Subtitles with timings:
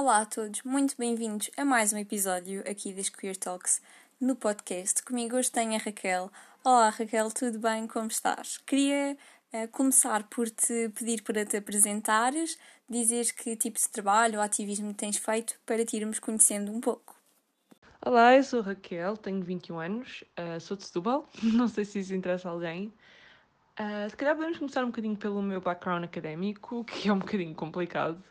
[0.00, 3.82] Olá a todos, muito bem-vindos a mais um episódio aqui das Queer Talks
[4.18, 5.02] no podcast.
[5.02, 6.32] Comigo hoje tenho a Raquel.
[6.64, 7.86] Olá Raquel, tudo bem?
[7.86, 8.56] Como estás?
[8.66, 9.14] Queria
[9.52, 12.58] uh, começar por te pedir para te apresentares,
[12.88, 17.14] dizeres que tipo de trabalho ou ativismo tens feito para te irmos conhecendo um pouco.
[18.00, 22.14] Olá, eu sou Raquel, tenho 21 anos, uh, sou de Setúbal, não sei se isso
[22.14, 22.90] interessa a alguém.
[23.78, 27.54] Uh, se calhar podemos começar um bocadinho pelo meu background académico, que é um bocadinho
[27.54, 28.29] complicado.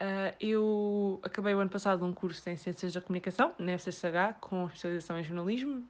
[0.00, 4.66] Uh, eu acabei o ano passado um curso em Ciências da Comunicação, na FCSH, com
[4.66, 5.86] especialização em jornalismo.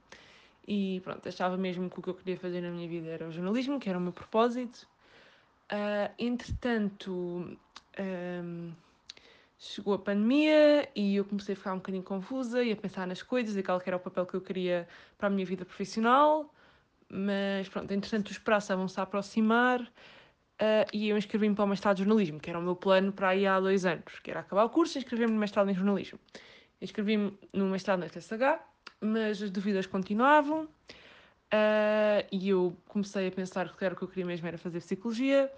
[0.67, 3.31] E pronto, achava mesmo que o que eu queria fazer na minha vida era o
[3.31, 4.87] jornalismo, que era o meu propósito.
[5.71, 7.57] Uh, entretanto,
[7.99, 8.71] um,
[9.57, 13.23] chegou a pandemia e eu comecei a ficar um bocadinho confusa e a pensar nas
[13.23, 16.53] coisas e qual era o papel que eu queria para a minha vida profissional.
[17.09, 19.81] Mas pronto, entretanto os prazos estavam-se a aproximar
[20.61, 23.29] uh, e eu inscrevi-me para o mestrado de jornalismo, que era o meu plano para
[23.29, 26.19] aí há dois anos, que era acabar o curso e inscrever-me no mestrado em jornalismo.
[26.81, 28.59] Inscrevi-me no mestrado na FSH,
[29.01, 34.25] mas as dúvidas continuavam uh, e eu comecei a pensar que o que eu queria
[34.25, 35.51] mesmo era fazer psicologia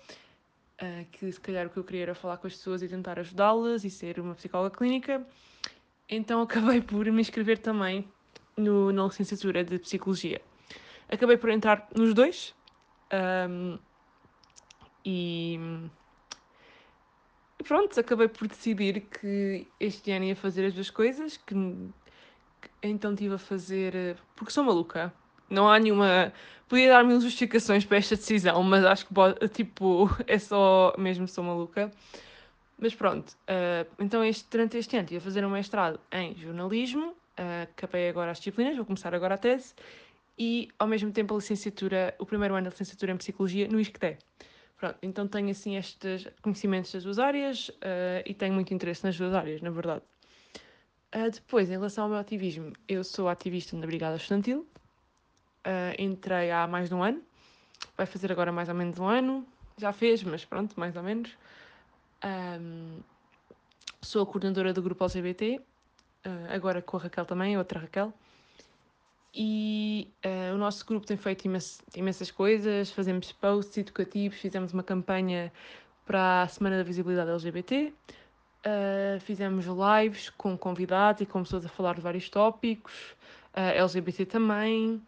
[0.81, 3.19] uh, que se calhar o que eu queria era falar com as pessoas e tentar
[3.19, 5.25] ajudá-las e ser uma psicóloga clínica.
[6.09, 8.07] Então acabei por me inscrever também
[8.55, 10.41] no, na licenciatura de Psicologia.
[11.09, 12.53] Acabei por entrar nos dois
[13.49, 13.77] um,
[15.09, 15.57] e
[17.63, 21.55] pronto, acabei por decidir que este ano ia fazer as duas coisas, que,
[22.83, 25.13] então estive a fazer, porque sou maluca,
[25.49, 26.33] não há nenhuma.
[26.67, 31.41] Podia dar mil justificações para esta decisão, mas acho que tipo, é só mesmo sou
[31.41, 31.89] maluca.
[32.77, 37.63] Mas pronto, uh, então este, durante este ano ia fazer um mestrado em jornalismo, uh,
[37.63, 39.73] acabei agora as disciplinas, vou começar agora a tese,
[40.37, 44.17] e ao mesmo tempo a licenciatura, o primeiro ano da licenciatura em Psicologia no ISCTE.
[44.77, 49.17] Pronto, então tenho assim estes conhecimentos das duas áreas uh, e tenho muito interesse nas
[49.17, 50.03] duas áreas, na verdade.
[51.15, 54.67] Uh, depois, em relação ao meu ativismo, eu sou ativista na Brigada Estudantil,
[55.67, 57.21] Uh, entrei há mais de um ano,
[57.97, 59.45] vai fazer agora mais ou menos um ano,
[59.77, 61.37] já fez, mas pronto, mais ou menos.
[62.23, 62.99] Um,
[64.01, 65.59] sou a coordenadora do grupo LGBT,
[66.49, 68.13] agora com a Raquel também, outra Raquel.
[69.39, 74.81] E uh, o nosso grupo tem feito imens imensas coisas, fazemos posts educativos, fizemos uma
[74.81, 75.53] campanha
[76.07, 81.69] para a Semana da Visibilidade LGBT, uh, fizemos lives com convidados e com pessoas a
[81.69, 83.15] falar de vários tópicos,
[83.55, 84.99] uh, LGBT também.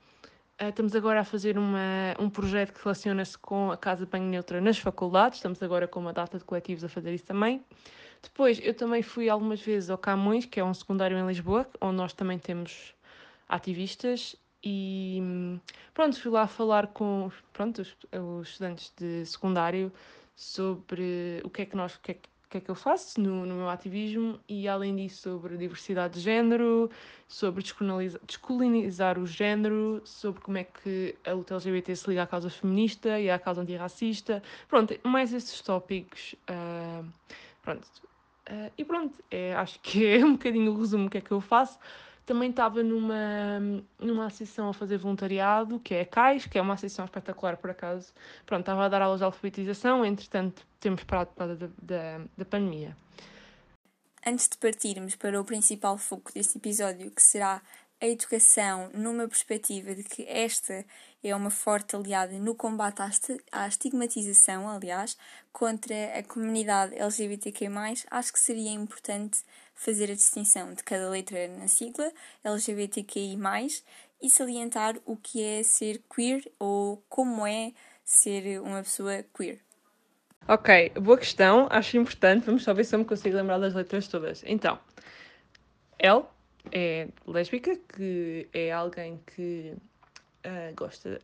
[0.61, 4.61] Estamos agora a fazer uma, um projeto que relaciona-se com a Casa de Banho Neutra
[4.61, 5.39] nas faculdades.
[5.39, 7.63] Estamos agora com uma data de coletivos a fazer isso também.
[8.21, 11.95] Depois, eu também fui algumas vezes ao Camões, que é um secundário em Lisboa, onde
[11.95, 12.93] nós também temos
[13.49, 14.35] ativistas.
[14.63, 15.21] E
[15.93, 19.91] pronto, fui lá falar com pronto, os, os estudantes de secundário
[20.35, 23.21] sobre o que é que nós, o que é que que é que eu faço
[23.21, 26.89] no, no meu ativismo e, além disso, sobre diversidade de género,
[27.27, 32.49] sobre descolonizar o género, sobre como é que a luta LGBT se liga à causa
[32.49, 34.41] feminista e à causa antirracista.
[34.67, 36.35] Pronto, mais esses tópicos.
[36.49, 37.05] Uh,
[37.61, 37.87] pronto.
[38.49, 41.39] Uh, e pronto, é, acho que é um bocadinho o resumo que é que eu
[41.39, 41.77] faço.
[42.29, 43.59] Também estava numa,
[43.97, 47.71] numa associação a fazer voluntariado, que é a CAIS, que é uma associação espetacular, por
[47.71, 48.13] acaso.
[48.45, 52.45] Pronto, estava a dar aulas de alfabetização, entretanto temos parado por causa da, da, da
[52.45, 52.95] pandemia.
[54.23, 57.63] Antes de partirmos para o principal foco deste episódio, que será
[57.99, 60.85] a educação numa perspectiva de que esta
[61.23, 63.01] é uma forte aliada no combate
[63.51, 65.17] à estigmatização, aliás,
[65.51, 67.65] contra a comunidade LGBTQ+,
[68.11, 69.41] acho que seria importante
[69.79, 72.11] fazer a distinção de cada letra na sigla
[72.43, 73.37] LGBTQI+,
[74.21, 77.71] e salientar o que é ser queer ou como é
[78.03, 79.59] ser uma pessoa queer.
[80.45, 82.45] Ok, boa questão, acho importante.
[82.45, 84.43] Vamos só ver se eu me consigo lembrar das letras todas.
[84.45, 84.77] Então,
[85.97, 86.25] L
[86.73, 89.73] é lésbica, que é alguém que
[90.45, 91.21] uh, gosta.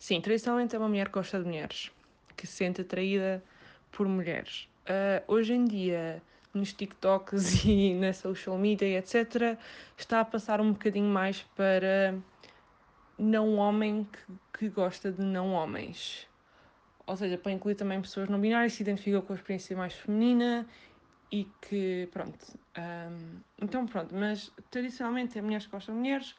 [0.00, 1.92] Sim, tradicionalmente é uma mulher que gosta de mulheres,
[2.36, 3.40] que se sente atraída
[3.92, 4.68] por mulheres.
[4.82, 6.20] Uh, hoje em dia,
[6.54, 9.58] nos TikToks e na social media, etc.,
[9.96, 12.14] está a passar um bocadinho mais para
[13.18, 16.26] não homem que, que gosta de não homens.
[17.06, 19.94] Ou seja, para incluir também pessoas não binárias que se identificam com a experiência mais
[19.94, 20.66] feminina
[21.32, 22.38] e que, pronto.
[22.76, 26.34] Um, então, pronto, mas tradicionalmente é mulheres que gostam de mulheres.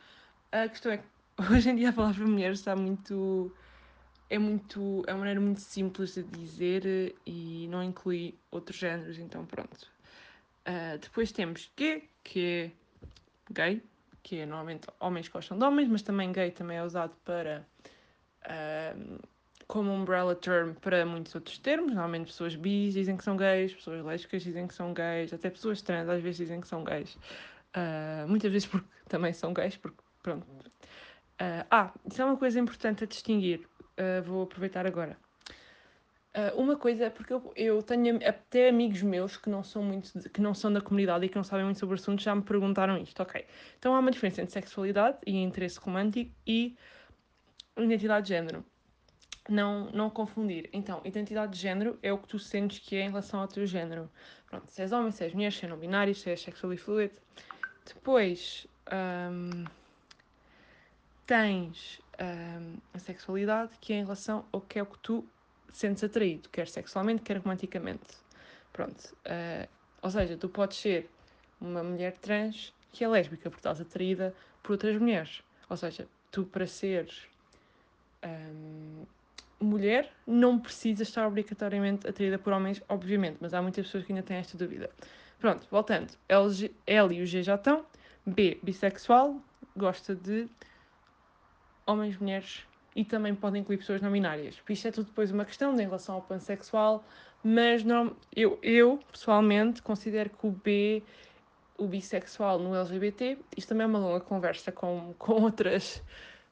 [0.51, 1.05] A questão é que
[1.51, 3.51] hoje em dia a palavra mulher está muito.
[4.29, 5.03] É muito.
[5.07, 9.91] É uma maneira muito simples de dizer e não inclui outros géneros, então pronto.
[10.69, 12.71] Uh, depois temos Q, que é
[13.51, 13.83] gay,
[14.21, 17.65] que é normalmente homens que gostam de homens, mas também gay também é usado para
[18.45, 19.19] uh,
[19.67, 21.87] como umbrella term para muitos outros termos.
[21.95, 25.81] Normalmente pessoas bis dizem que são gays, pessoas lésbicas dizem que são gays, até pessoas
[25.81, 27.15] trans às vezes dizem que são gays.
[27.75, 30.45] Uh, muitas vezes porque também são gays, porque pronto.
[30.45, 33.67] Uh, ah, isso é uma coisa importante a distinguir.
[34.23, 35.17] Vou aproveitar agora.
[36.55, 40.53] Uma coisa, porque eu, eu, tenho até amigos meus que não são muito, que não
[40.53, 43.21] são da comunidade e que não sabem muito sobre o assunto, já me perguntaram isto.
[43.21, 43.45] Ok,
[43.77, 46.77] então há uma diferença entre sexualidade e interesse romântico e
[47.77, 48.63] identidade de género
[49.49, 50.69] não, não confundir.
[50.71, 53.65] Então, identidade de género é o que tu sentes que é em relação ao teu
[53.65, 54.09] género.
[54.45, 57.11] Pronto, se és homem, se és mulher, se és não binário, se és sexually fluid.
[57.85, 59.65] Depois, um,
[61.25, 65.27] tens um, a sexualidade, que é em relação ao que é o que tu
[65.71, 68.17] sentes atraído, quer sexualmente, quer romanticamente.
[68.73, 69.15] Pronto.
[69.25, 69.67] Uh,
[70.01, 71.09] ou seja, tu podes ser
[71.59, 74.33] uma mulher trans que é lésbica porque estás atraída
[74.63, 75.43] por outras mulheres.
[75.69, 77.27] Ou seja, tu para seres
[78.25, 79.05] um,
[79.59, 84.23] mulher não precisa estar obrigatoriamente atraída por homens, obviamente, mas há muitas pessoas que ainda
[84.23, 84.89] têm esta dúvida.
[85.39, 86.13] Pronto, voltando.
[86.27, 87.85] L, L e o G já estão.
[88.25, 89.41] B, bissexual,
[89.75, 90.47] gosta de
[91.85, 92.65] homens, mulheres
[92.95, 94.61] e também podem incluir pessoas não binárias.
[94.67, 97.03] Isto é tudo depois uma questão de em relação ao pansexual,
[97.43, 101.03] mas não, eu, eu pessoalmente considero que o B,
[101.77, 106.01] o bissexual no LGBT, isto também é uma longa conversa com, com outras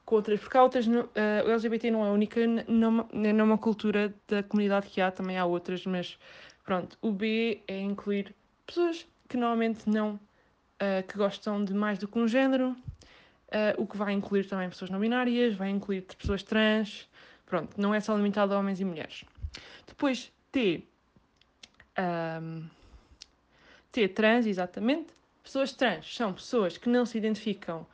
[0.08, 1.10] com outras, porque há outras, uh,
[1.46, 5.86] o LGBT não é única numa, numa cultura da comunidade que há, também há outras,
[5.86, 6.18] mas
[6.64, 8.34] pronto, o B é incluir
[8.66, 12.74] pessoas que normalmente não, uh, que gostam de mais do que um género,
[13.50, 17.10] uh, o que vai incluir também pessoas não binárias, vai incluir pessoas trans,
[17.46, 19.24] pronto, não é só limitado a homens e mulheres.
[19.86, 20.84] Depois, T,
[21.98, 22.68] um,
[23.92, 25.08] T trans, exatamente,
[25.44, 27.86] pessoas trans são pessoas que não se identificam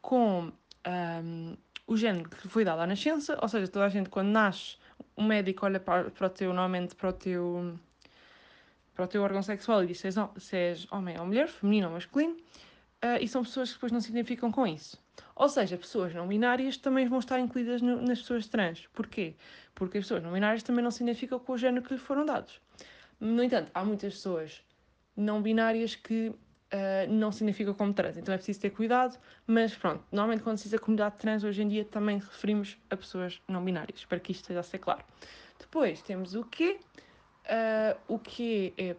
[0.00, 0.52] com
[0.86, 1.56] um,
[1.86, 4.76] o género que foi dado à nascença, ou seja, toda a gente quando nasce,
[5.16, 7.78] o médico olha para, para o teu, normalmente para o teu,
[8.94, 11.88] para o teu órgão sexual e diz se és, se és homem ou mulher, feminino
[11.88, 12.36] ou masculino,
[13.04, 14.98] uh, e são pessoas que depois não se identificam com isso.
[15.36, 18.86] Ou seja, pessoas não binárias também vão estar incluídas no, nas pessoas trans.
[18.92, 19.34] Porquê?
[19.74, 22.24] Porque as pessoas não binárias também não se identificam com o género que lhes foram
[22.24, 22.60] dados.
[23.20, 24.62] No entanto, há muitas pessoas
[25.16, 26.36] não binárias que uh,
[27.08, 30.74] não significa como trans, então é preciso ter cuidado, mas pronto, normalmente quando se diz
[30.74, 34.42] a comunidade trans hoje em dia também referimos a pessoas não binárias, espero que isto
[34.42, 35.04] esteja a ser claro.
[35.58, 36.80] Depois temos o quê?
[37.44, 38.96] Uh, o que é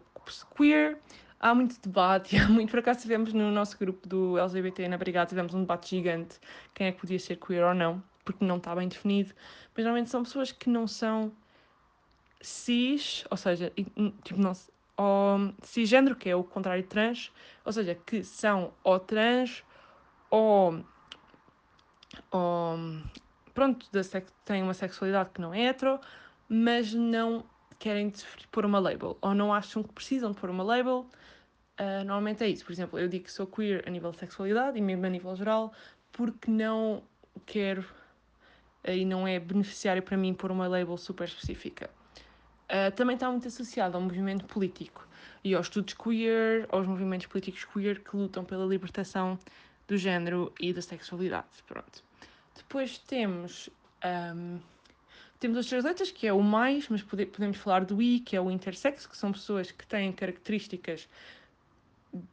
[0.55, 0.97] queer,
[1.39, 5.29] há muito debate, há muito, por acaso tivemos no nosso grupo do LGBT na Brigada,
[5.29, 6.39] tivemos um debate gigante,
[6.73, 9.33] quem é que podia ser queer ou não, porque não está bem definido,
[9.75, 11.31] mas normalmente são pessoas que não são
[12.41, 13.71] cis, ou seja,
[14.23, 14.53] tipo, não,
[14.97, 17.31] ou cisgênero, que é o contrário de trans,
[17.63, 19.63] ou seja, que são ou trans
[20.29, 20.83] ou,
[22.31, 22.77] ou
[23.53, 23.87] pronto,
[24.45, 25.99] têm uma sexualidade que não é hetero,
[26.47, 27.45] mas não
[27.79, 28.11] querem
[28.51, 31.05] pôr uma label, ou não acham que precisam de pôr uma label.
[31.79, 32.65] Uh, normalmente é isso.
[32.65, 35.35] Por exemplo, eu digo que sou queer a nível de sexualidade e mesmo a nível
[35.35, 35.73] geral,
[36.11, 37.03] porque não
[37.45, 37.85] quero
[38.87, 41.89] e não é beneficiário para mim pôr uma label super específica.
[42.65, 45.07] Uh, também está muito associado ao movimento político
[45.43, 49.37] e aos estudos queer, aos movimentos políticos queer que lutam pela libertação
[49.87, 51.47] do género e da sexualidade.
[51.67, 52.03] Pronto.
[52.55, 53.69] Depois temos.
[54.03, 54.59] Um,
[55.39, 58.35] temos as três letras, que é o mais, mas pode, podemos falar do I, que
[58.35, 61.07] é o intersex, que são pessoas que têm características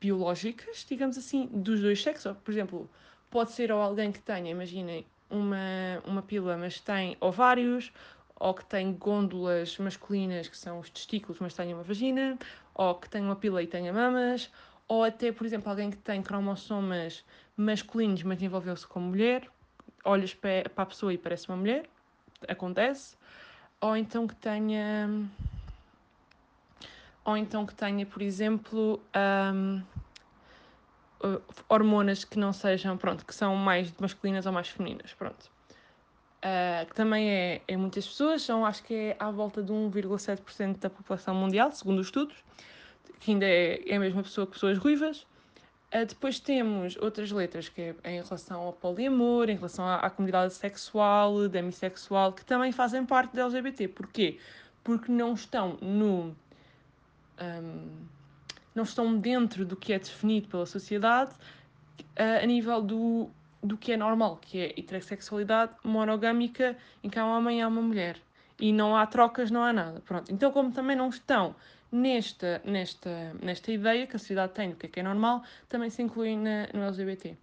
[0.00, 2.36] biológicas, digamos assim, dos dois sexos.
[2.44, 2.90] Por exemplo,
[3.30, 7.92] pode ser ou alguém que tenha, imaginem, uma, uma pila, mas tem ovários,
[8.36, 12.38] ou que tem gôndolas masculinas, que são os testículos, mas tem uma vagina,
[12.74, 14.50] ou que tem uma pila e tenha mamas,
[14.88, 17.24] ou até, por exemplo, alguém que tem cromossomas
[17.56, 19.48] masculinos, mas envolveu-se como mulher,
[20.04, 21.88] olhas para a pessoa e parece uma mulher,
[22.48, 23.16] acontece,
[23.80, 25.08] ou então que tenha.
[27.24, 29.00] Ou então que tenha, por exemplo,
[29.54, 29.82] um,
[31.24, 35.52] uh, hormonas que não sejam, pronto, que são mais masculinas ou mais femininas, pronto
[36.42, 40.78] uh, que também é, é muitas pessoas, são acho que é à volta de 1,7%
[40.78, 42.36] da população mundial, segundo os estudos,
[43.20, 45.26] que ainda é, é a mesma pessoa que pessoas ruivas.
[45.94, 50.10] Uh, depois temos outras letras que é em relação ao poliamor, em relação à, à
[50.10, 53.88] comunidade sexual, demissexual, que também fazem parte da LGBT.
[53.88, 54.38] Porquê?
[54.82, 56.34] Porque não estão no.
[57.42, 58.06] Um,
[58.74, 63.30] não estão dentro do que é definido pela sociedade uh, a nível do
[63.62, 67.68] do que é normal, que é heterossexualidade monogâmica em que há um homem e há
[67.68, 68.18] uma mulher.
[68.60, 70.00] E não há trocas, não há nada.
[70.00, 70.32] Pronto.
[70.32, 71.54] Então, como também não estão
[71.90, 75.90] nesta, nesta, nesta ideia que a sociedade tem do que é que é normal, também
[75.90, 77.36] se incluem na, no LGBT.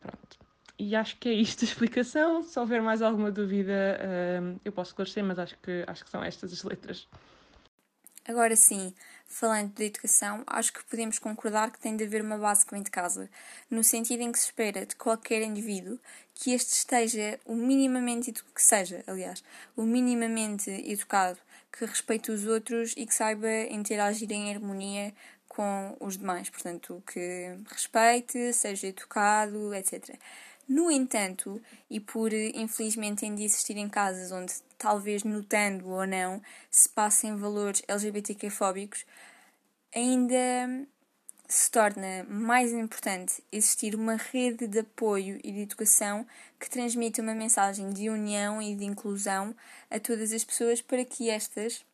[0.00, 0.38] Pronto.
[0.78, 2.42] e acho que é isto a explicação.
[2.42, 6.22] Se houver mais alguma dúvida, uh, eu posso esclarecer, mas acho que, acho que são
[6.22, 7.08] estas as letras.
[8.28, 8.92] Agora sim,
[9.26, 12.82] falando de educação, acho que podemos concordar que tem de haver uma base que vem
[12.82, 13.30] de casa,
[13.70, 15.98] no sentido em que se espera de qualquer indivíduo
[16.34, 19.42] que este esteja o minimamente que seja, aliás,
[19.74, 21.38] o minimamente educado,
[21.72, 25.14] que respeite os outros e que saiba interagir em harmonia
[25.48, 30.18] com os demais, portanto, que respeite, seja educado, etc.
[30.68, 36.88] No entanto, e por infelizmente ainda existir em casas onde, talvez notando ou não, se
[36.88, 39.04] passem valores LGBTQ-fóbicos,
[39.94, 40.86] ainda
[41.48, 46.26] se torna mais importante existir uma rede de apoio e de educação
[46.60, 49.54] que transmita uma mensagem de união e de inclusão
[49.90, 51.84] a todas as pessoas para que estas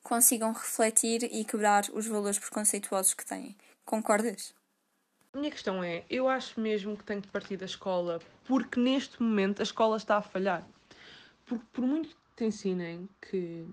[0.00, 3.56] consigam refletir e quebrar os valores preconceituosos que têm.
[3.84, 4.54] Concordas?
[5.32, 9.20] A minha questão é, eu acho mesmo que tem que partir da escola, porque neste
[9.20, 10.64] momento a escola está a falhar.
[11.46, 13.66] Porque por muito que te ensinem que,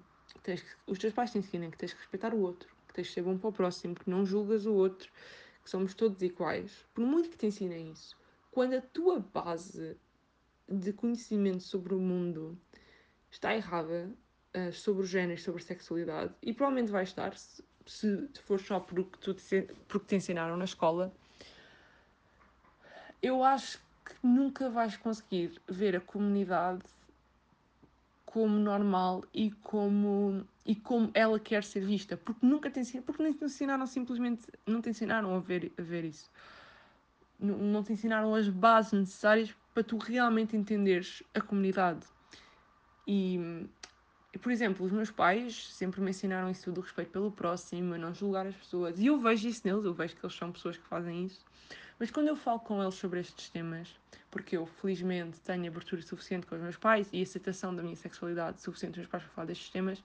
[0.43, 3.07] tens que os teus pais te ensinem que tens que respeitar o outro, que tens
[3.07, 5.11] que ser bom para o próximo, que não julgas o outro,
[5.63, 8.15] que somos todos iguais, por muito que te ensinem isso,
[8.51, 9.97] quando a tua base
[10.67, 12.57] de conhecimento sobre o mundo
[13.31, 14.11] está errada,
[14.55, 18.79] uh, sobre o género, sobre a sexualidade, e provavelmente vai estar, se, se for só
[18.79, 21.11] porque, tu te, porque te ensinaram na escola,
[23.21, 26.83] eu acho que nunca vais conseguir ver a comunidade
[28.33, 33.21] como normal e como e como ela quer ser vista, porque nunca te ensinaram, porque
[33.21, 36.31] nem te ensinaram simplesmente, não te ensinaram a ver, a ver isso.
[37.39, 42.07] Não, não te ensinaram as bases necessárias para tu realmente entenderes a comunidade.
[43.05, 43.67] E,
[44.33, 47.99] e, por exemplo, os meus pais sempre me ensinaram isso do respeito pelo próximo, a
[47.99, 48.97] não julgar as pessoas.
[48.97, 51.45] E eu vejo isso neles, eu vejo que eles são pessoas que fazem isso.
[51.99, 53.95] Mas quando eu falo com eles sobre estes temas,
[54.33, 58.59] porque eu felizmente tenho abertura suficiente com os meus pais e aceitação da minha sexualidade
[58.59, 60.03] suficiente meus pais para falar destes temas,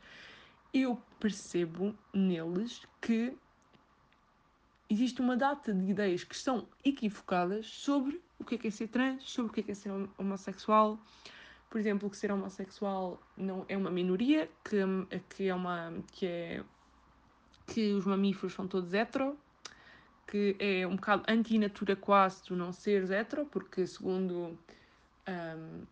[0.72, 3.34] eu percebo neles que
[4.90, 8.88] existe uma data de ideias que são equivocadas sobre o que é, que é ser
[8.88, 11.00] trans, sobre o que é, que é ser homossexual.
[11.70, 14.76] Por exemplo, que ser homossexual não é uma minoria, que,
[15.30, 16.64] que é uma que é
[17.66, 19.38] que os mamíferos são todos hetero,
[20.28, 24.58] que é um bocado anti-natura quase tu não seres hetero, porque segundo,
[25.26, 25.82] um,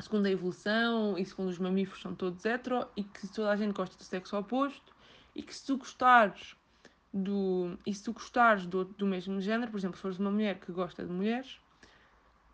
[0.00, 3.72] segundo a evolução e segundo os mamíferos são todos hetero e que toda a gente
[3.72, 4.94] gosta do sexo oposto
[5.34, 6.54] e que se tu gostares
[7.12, 10.60] do, e se tu gostares do, do mesmo género, por exemplo, se fores uma mulher
[10.60, 11.58] que gosta de mulheres,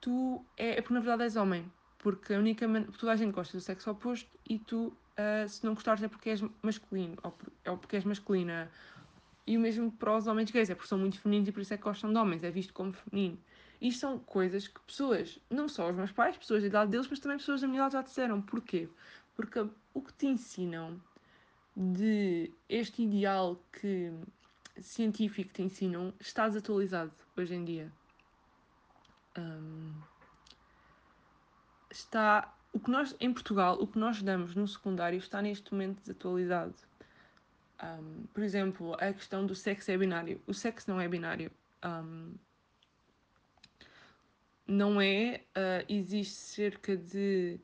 [0.01, 3.57] tu é, é porque na verdade és homem, porque a única toda a gente gosta
[3.57, 7.37] do sexo oposto e tu, uh, se não gostares é porque és masculino, ou,
[7.67, 8.71] ou porque és masculina,
[9.47, 11.73] e o mesmo para os homens gays, é porque são muito femininos e por isso
[11.73, 13.39] é que gostam de homens, é visto como feminino.
[13.81, 17.21] Isto são coisas que pessoas, não só os meus pais, pessoas da idade deles, mas
[17.21, 18.43] também pessoas da minha idade já disseram.
[18.43, 18.89] Porquê?
[19.35, 21.01] Porque o que te ensinam
[21.77, 24.11] de este ideal que
[24.81, 27.93] científico te ensinam está desatualizado hoje em dia.
[29.39, 29.93] Um,
[31.91, 36.01] está o que nós em Portugal o que nós damos no secundário está neste momento
[36.01, 36.75] desatualizado
[37.83, 40.41] um, por exemplo, a questão do sexo é binário.
[40.47, 41.51] O sexo não é binário.
[41.85, 42.35] Um,
[44.67, 45.43] não é.
[45.57, 47.61] Uh, existe cerca de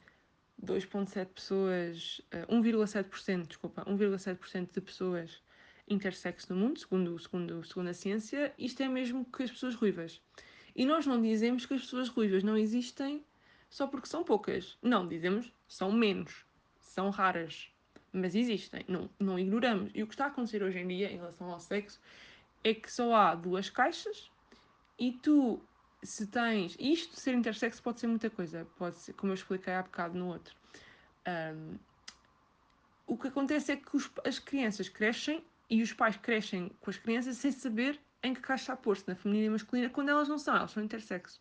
[0.63, 2.21] 2,7 pessoas.
[2.49, 5.43] Uh, 1,7%, desculpa, 1,7% de pessoas
[5.89, 8.53] intersexo no mundo, segundo, segundo, segundo a ciência.
[8.59, 10.21] Isto é mesmo que as pessoas ruivas.
[10.75, 13.25] E nós não dizemos que as pessoas ruivas não existem
[13.69, 14.79] só porque são poucas.
[14.83, 16.45] Não, dizemos são menos,
[16.79, 17.73] são raras
[18.13, 19.91] mas existem, não, não ignoramos.
[19.95, 22.01] E o que está a acontecer hoje em dia em relação ao sexo
[22.63, 24.31] é que só há duas caixas
[24.99, 25.61] e tu,
[26.03, 26.77] se tens.
[26.79, 30.29] Isto ser intersexo pode ser muita coisa, pode ser, como eu expliquei há bocado no
[30.29, 30.55] outro.
[31.27, 31.79] Um,
[33.07, 36.99] o que acontece é que os, as crianças crescem e os pais crescem com as
[36.99, 40.55] crianças sem saber em que caixa pôr-se, na feminina e masculina, quando elas não são,
[40.55, 41.41] elas são intersexo.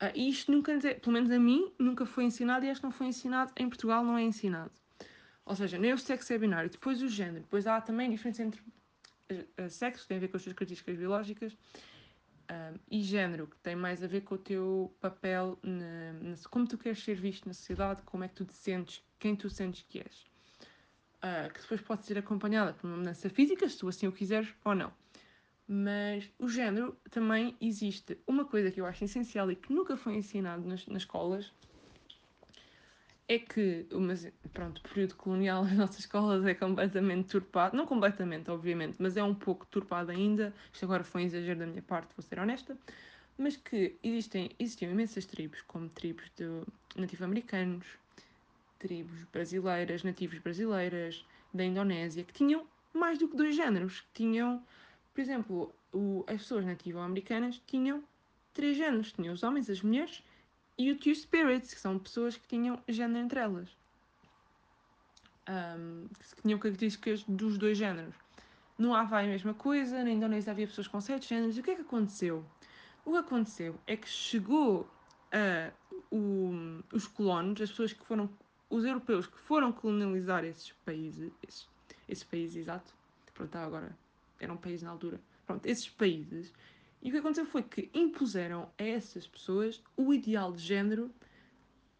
[0.00, 2.92] Uh, e isto nunca, pelo menos a mim, nunca foi ensinado e acho que não
[2.92, 4.72] foi ensinado em Portugal, não é ensinado.
[5.44, 8.60] Ou seja, nem o sexo é binário, depois o género, depois há também diferença entre
[8.60, 11.56] uh, sexo, que tem a ver com as suas características biológicas,
[12.50, 16.66] um, e género, que tem mais a ver com o teu papel, na, na, como
[16.66, 19.84] tu queres ser visto na sociedade, como é que tu te sentes, quem tu sentes
[19.88, 20.26] que és.
[21.18, 24.52] Uh, que depois pode ser acompanhada por uma mudança física, se tu assim o quiseres
[24.64, 24.92] ou não.
[25.66, 28.18] Mas o género também existe.
[28.26, 31.52] Uma coisa que eu acho essencial e que nunca foi ensinado nas, nas escolas
[33.34, 38.50] é que, mas pronto, o período colonial nas nossas escolas é completamente turpado, não completamente,
[38.50, 40.52] obviamente, mas é um pouco turpado ainda.
[40.72, 42.76] Isto agora foi um exagero da minha parte, vou ser honesta.
[43.38, 46.46] mas que existem, existiam imensas tribos, como tribos de
[46.96, 47.86] nativo-americanos,
[48.78, 54.00] tribos brasileiras, nativos brasileiras, da Indonésia, que tinham mais do que dois géneros.
[54.00, 54.62] Que tinham,
[55.14, 58.02] por exemplo, o, as pessoas nativo-americanas tinham
[58.54, 59.12] três géneros.
[59.12, 60.22] Tinham os homens, as mulheres
[60.78, 63.68] e o Two Spirits, que são pessoas que tinham género entre elas.
[65.48, 68.14] Um, que tinham características dos dois géneros.
[68.78, 71.56] No Havaí a mesma coisa, na Indonésia havia pessoas com sete géneros.
[71.56, 72.44] E o que é que aconteceu?
[73.04, 74.88] O que aconteceu é que chegou
[75.32, 75.72] a
[76.12, 78.28] o, os colonos, as pessoas que foram,
[78.68, 81.66] os europeus que foram colonializar esses países, esses,
[82.06, 82.94] esses países, exato,
[83.34, 83.96] pronto, tá, agora,
[84.38, 86.52] era um país na altura, pronto, esses países,
[87.02, 91.12] e o que aconteceu foi que impuseram a essas pessoas o ideal de género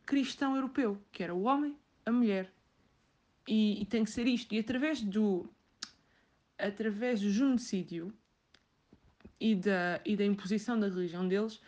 [0.07, 2.53] cristão europeu, que era o homem, a mulher.
[3.49, 4.55] E, e tem que ser isto.
[4.55, 5.49] E através do,
[6.57, 8.15] através do genocídio
[9.41, 11.61] e da, e da imposição da religião deles,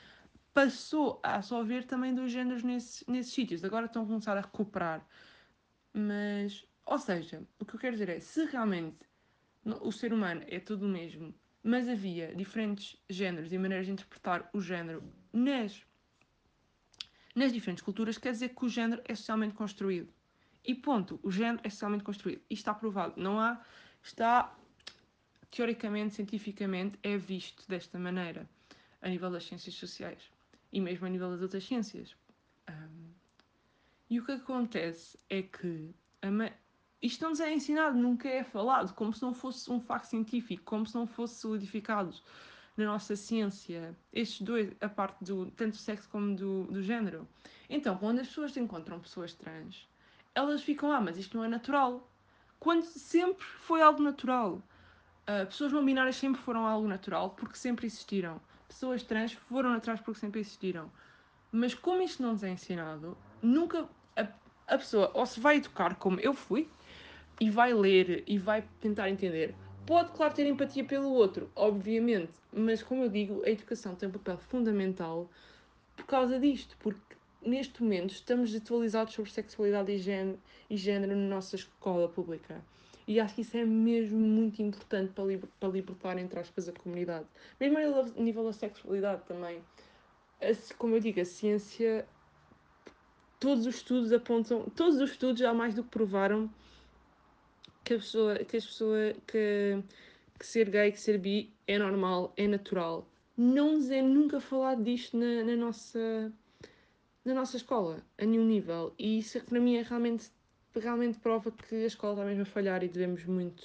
[0.52, 3.64] passou a só haver também dois géneros nesses, nesses sítios.
[3.64, 5.04] Agora estão a começar a recuperar.
[5.92, 8.98] Mas, ou seja, o que eu quero dizer é, se realmente
[9.80, 11.34] o ser humano é tudo o mesmo,
[11.64, 15.02] mas havia diferentes géneros e maneiras de interpretar o género
[15.32, 15.82] nas,
[17.34, 20.12] nas diferentes culturas, quer dizer que o género é socialmente construído.
[20.62, 22.42] E ponto, o género é socialmente construído.
[22.50, 23.14] Isto está provado.
[23.16, 23.64] Não há.
[24.02, 24.54] Está
[25.50, 28.48] teoricamente, cientificamente, é visto desta maneira
[29.00, 30.30] a nível das ciências sociais
[30.70, 32.14] e mesmo a nível das outras ciências.
[32.68, 33.10] Um,
[34.10, 35.94] e o que acontece é que
[37.04, 40.62] isto não nos é ensinado, nunca é falado, como se não fosse um facto científico,
[40.64, 42.14] como se não fosse solidificado
[42.78, 47.28] na nossa ciência, estes dois, a parte do tanto do sexo como do, do género.
[47.68, 49.86] Então, quando as pessoas encontram pessoas trans,
[50.34, 52.10] elas ficam, ah, mas isto não é natural.
[52.58, 54.62] Quando sempre foi algo natural.
[55.24, 58.40] Uh, pessoas não binárias sempre foram algo natural porque sempre existiram.
[58.66, 60.90] Pessoas trans foram atrás porque sempre existiram.
[61.52, 64.22] Mas como isto não nos é ensinado, nunca a,
[64.66, 66.68] a pessoa ou se vai educar como eu fui
[67.44, 69.54] e vai ler e vai tentar entender.
[69.84, 74.12] Pode, claro, ter empatia pelo outro, obviamente, mas como eu digo, a educação tem um
[74.12, 75.28] papel fundamental
[75.94, 76.98] por causa disto, porque
[77.44, 80.40] neste momento estamos desatualizados sobre sexualidade e género,
[80.70, 82.64] e género na nossa escola pública.
[83.06, 86.72] E acho que isso é mesmo muito importante para, liber, para libertar, entre aspas, a
[86.72, 87.26] comunidade.
[87.60, 89.60] Mesmo a nível da sexualidade também.
[90.78, 92.06] Como eu digo, a ciência.
[93.38, 94.64] Todos os estudos apontam.
[94.74, 96.50] Todos os estudos já mais do que provaram
[97.84, 98.38] que a pessoa.
[98.38, 99.82] Que, as pessoas, que,
[100.38, 103.06] que ser gay, que ser bi é normal, é natural.
[103.36, 106.32] Não nos é nunca falado disto na, na nossa
[107.24, 108.94] na nossa escola, a nenhum nível.
[108.98, 110.30] E isso para mim é realmente
[110.74, 113.64] realmente prova que a escola está mesmo a falhar e devemos muito.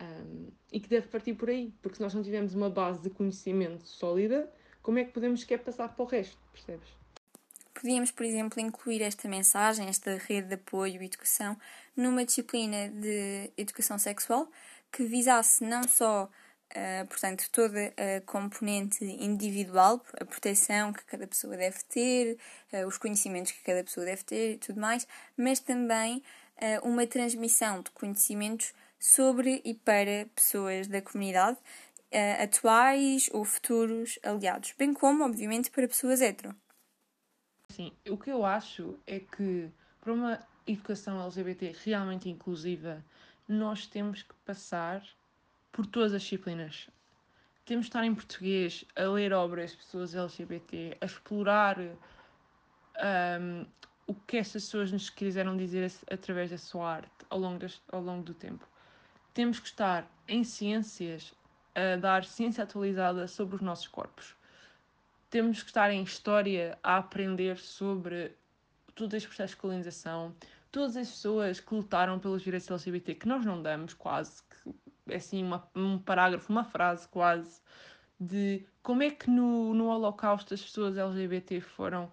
[0.00, 3.10] Um, e que deve partir por aí, porque se nós não tivermos uma base de
[3.10, 4.50] conhecimento sólida,
[4.80, 6.88] como é que podemos querer passar para o resto, percebes?
[7.80, 11.56] Podíamos, por exemplo, incluir esta mensagem, esta rede de apoio e educação,
[11.96, 14.50] numa disciplina de educação sexual
[14.90, 16.28] que visasse não só
[16.68, 22.36] Uh, portanto, toda a componente individual, a proteção que cada pessoa deve ter,
[22.74, 26.22] uh, os conhecimentos que cada pessoa deve ter e tudo mais, mas também
[26.58, 31.56] uh, uma transmissão de conhecimentos sobre e para pessoas da comunidade,
[32.38, 36.54] atuais ou futuros aliados, bem como, obviamente, para pessoas hetero.
[37.78, 43.04] Sim, o que eu acho é que para uma educação LGBT realmente inclusiva,
[43.46, 45.00] nós temos que passar
[45.70, 46.90] por todas as disciplinas.
[47.64, 53.64] Temos de estar em português, a ler obras de pessoas LGBT, a explorar um,
[54.08, 58.02] o que essas pessoas nos quiseram dizer através da sua arte ao longo, das, ao
[58.02, 58.66] longo do tempo.
[59.32, 61.32] Temos que estar em ciências,
[61.76, 64.36] a dar ciência atualizada sobre os nossos corpos.
[65.30, 68.32] Temos que estar em história a aprender sobre
[68.94, 70.34] todo este processo de colonização,
[70.72, 74.74] todas as pessoas que lutaram pelos direitos LGBT, que nós não damos quase, que
[75.12, 77.60] é assim uma, um parágrafo, uma frase quase,
[78.18, 82.10] de como é que no, no Holocausto as pessoas LGBT foram,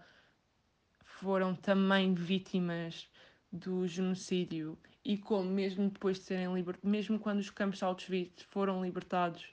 [1.04, 3.10] foram também vítimas
[3.52, 8.44] do genocídio e como mesmo depois de serem libertados, mesmo quando os campos de Auschwitz
[8.44, 9.46] foram libertados,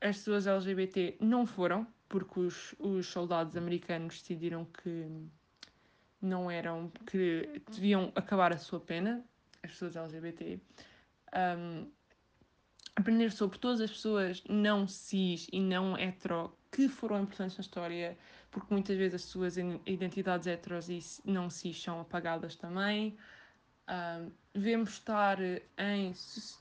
[0.00, 5.04] as pessoas LGBT não foram, porque os, os soldados americanos decidiram que
[6.22, 9.24] não eram, que deviam acabar a sua pena,
[9.64, 10.60] as pessoas LGBT.
[11.34, 11.90] Um,
[12.94, 18.16] aprender sobre todas as pessoas não cis e não hetero que foram importantes na história,
[18.52, 23.18] porque muitas vezes as suas identidades heteros e não cis são apagadas também.
[23.88, 26.12] Um, devemos estar em.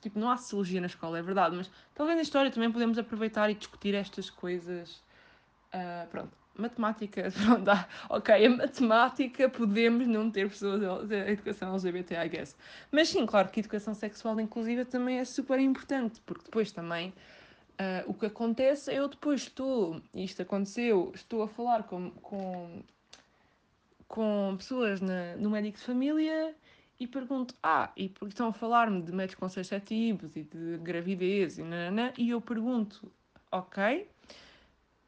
[0.02, 3.52] Tipo, não há sociologia na escola, é verdade, mas talvez na história também podemos aproveitar
[3.52, 5.03] e discutir estas coisas
[5.74, 12.16] Uh, pronto, matemática, pronto, ah, ok, a matemática podemos não ter pessoas da educação LGBT,
[12.16, 12.56] I guess.
[12.92, 17.10] Mas sim, claro que a educação sexual inclusiva também é super importante, porque depois também
[17.10, 22.84] uh, o que acontece é eu depois estou, isto aconteceu, estou a falar com, com,
[24.08, 26.56] com pessoas na, no médico de família
[27.00, 31.64] e pergunto, ah, e porque estão a falar-me de métodos contraceptivos e de gravidez e
[31.64, 33.12] nanana, e eu pergunto,
[33.52, 34.08] ok,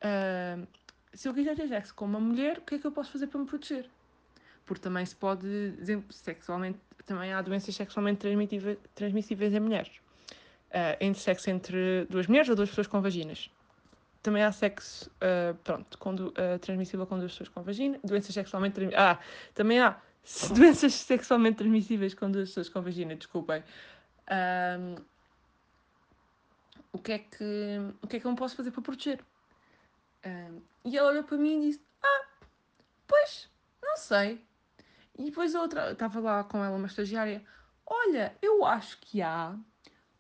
[0.05, 0.67] uh,
[1.13, 3.27] se eu quiser ter sexo com uma mulher, o que é que eu posso fazer
[3.27, 3.89] para me proteger?
[4.65, 5.47] Porque também se pode,
[6.09, 8.19] sexualmente, também há doenças sexualmente
[8.95, 9.91] transmissíveis, em mulheres.
[10.71, 13.49] Uh, entre sexo entre duas mulheres ou duas pessoas com vaginas.
[14.21, 17.99] Também há sexo, uh, pronto, com, uh, transmissível com duas pessoas com vagina.
[18.03, 18.81] Doenças sexualmente.
[18.95, 19.19] Ah,
[19.53, 20.01] também há
[20.53, 23.63] doenças sexualmente transmissíveis com duas pessoas com vagina, desculpem.
[24.27, 24.95] Um,
[26.91, 29.23] o, que é que, o que é que eu me posso fazer para proteger?
[30.25, 32.27] Um, e ela olhou para mim e disse: Ah,
[33.07, 33.49] pois,
[33.81, 34.43] não sei.
[35.17, 37.45] E depois a outra, estava lá com ela, uma estagiária:
[37.85, 39.55] Olha, eu acho que há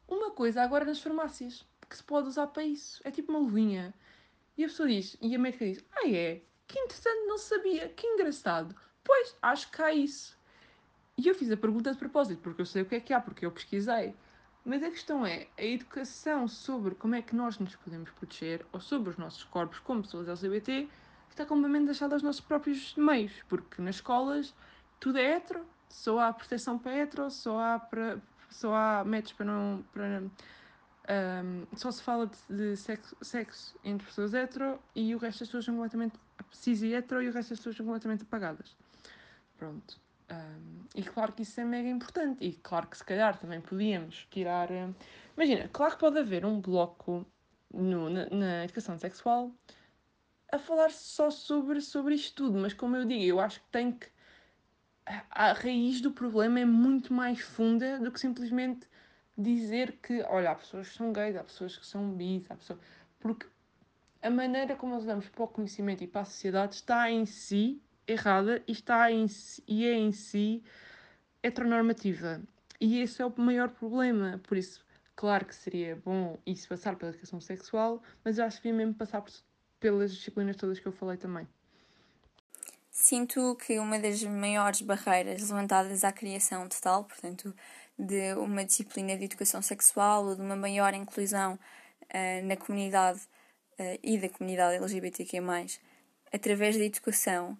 [0.07, 3.01] uma coisa agora nas farmácias que se pode usar para isso.
[3.03, 3.93] É tipo uma luvinha.
[4.57, 6.41] E a pessoa diz, e a médica diz: Ah, é?
[6.67, 8.75] Que interessante, não sabia, que engraçado.
[9.03, 10.37] Pois, acho que há isso.
[11.17, 13.21] E eu fiz a pergunta de propósito, porque eu sei o que é que há,
[13.21, 14.13] porque eu pesquisei.
[14.65, 18.79] Mas a questão é, a educação sobre como é que nós nos podemos proteger, ou
[18.79, 20.89] sobre os nossos corpos como pessoas LGBT,
[21.29, 24.55] está completamente deixada aos nossos próprios meios, porque nas escolas
[24.99, 29.45] tudo é hetero, só há proteção para hetero, só há, para, só há métodos para
[29.45, 29.85] não...
[29.93, 30.23] Para,
[31.07, 35.49] um, só se fala de, de sexo, sexo, entre pessoas hetero e o resto das
[35.49, 36.19] pessoas são completamente
[36.51, 38.75] cis e hetero e o resto das pessoas são completamente apagadas.
[39.59, 40.04] Pronto.
[40.31, 42.43] Um, e claro que isso é mega importante.
[42.43, 44.69] E claro que se calhar também podíamos tirar.
[45.35, 47.25] Imagina, claro que pode haver um bloco
[47.73, 49.51] no, na, na, educação sexual
[50.51, 53.91] a falar só sobre, sobre isto tudo, mas como eu digo, eu acho que tem
[53.91, 54.07] que.
[55.05, 58.87] A, a raiz do problema é muito mais funda do que simplesmente
[59.37, 62.79] dizer que, olha, há pessoas que são gays, há pessoas que são bis, há pessoas.
[63.19, 63.47] Porque
[64.21, 67.83] a maneira como nós damos para o conhecimento e para a sociedade está em si
[68.07, 69.25] errada e, está em
[69.67, 70.63] e é em si
[71.41, 72.41] heteronormativa.
[72.79, 74.39] E esse é o maior problema.
[74.47, 78.63] Por isso, claro que seria bom isso passar pela educação sexual, mas eu acho que
[78.63, 79.31] devia mesmo passar por,
[79.79, 81.47] pelas disciplinas todas que eu falei também.
[82.91, 87.53] Sinto que uma das maiores barreiras levantadas à criação de tal, portanto,
[87.99, 93.19] de uma disciplina de educação sexual ou de uma maior inclusão uh, na comunidade
[93.79, 95.39] uh, e da comunidade LGBTQ,
[96.31, 97.57] através da educação,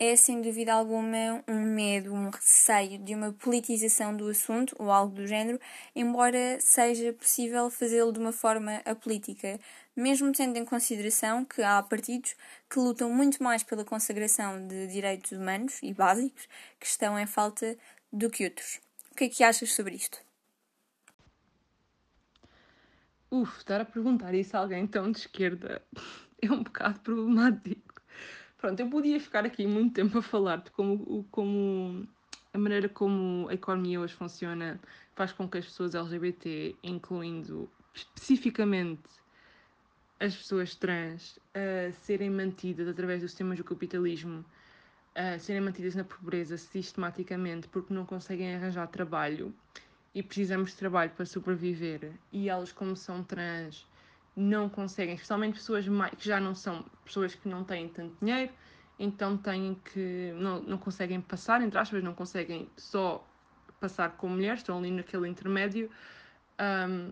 [0.00, 5.14] é sem dúvida alguma um medo, um receio de uma politização do assunto ou algo
[5.14, 5.60] do género,
[5.94, 9.60] embora seja possível fazê-lo de uma forma apolítica,
[9.94, 12.34] mesmo tendo em consideração que há partidos
[12.70, 16.48] que lutam muito mais pela consagração de direitos humanos e básicos
[16.80, 17.76] que estão em falta
[18.10, 18.80] do que outros.
[19.12, 20.18] O que é que achas sobre isto?
[23.30, 25.82] Uf, estar a perguntar isso a alguém tão de esquerda
[26.40, 27.89] é um bocado problemático.
[28.60, 32.06] Pronto, eu podia ficar aqui muito tempo a falar de como, como
[32.52, 34.78] a maneira como a economia hoje funciona
[35.14, 39.08] faz com que as pessoas LGBT, incluindo especificamente
[40.20, 44.44] as pessoas trans, uh, serem mantidas através dos sistemas do capitalismo,
[45.16, 49.54] uh, serem mantidas na pobreza sistematicamente porque não conseguem arranjar trabalho
[50.14, 52.12] e precisamos de trabalho para sobreviver.
[52.30, 53.86] E elas, como são trans,
[54.36, 58.52] não conseguem, especialmente pessoas mais, que já não são pessoas que não têm tanto dinheiro,
[58.98, 63.26] então têm que não, não conseguem passar, entre aspas, não conseguem só
[63.80, 65.90] passar com mulheres, estão ali naquele intermédio,
[66.60, 67.10] um,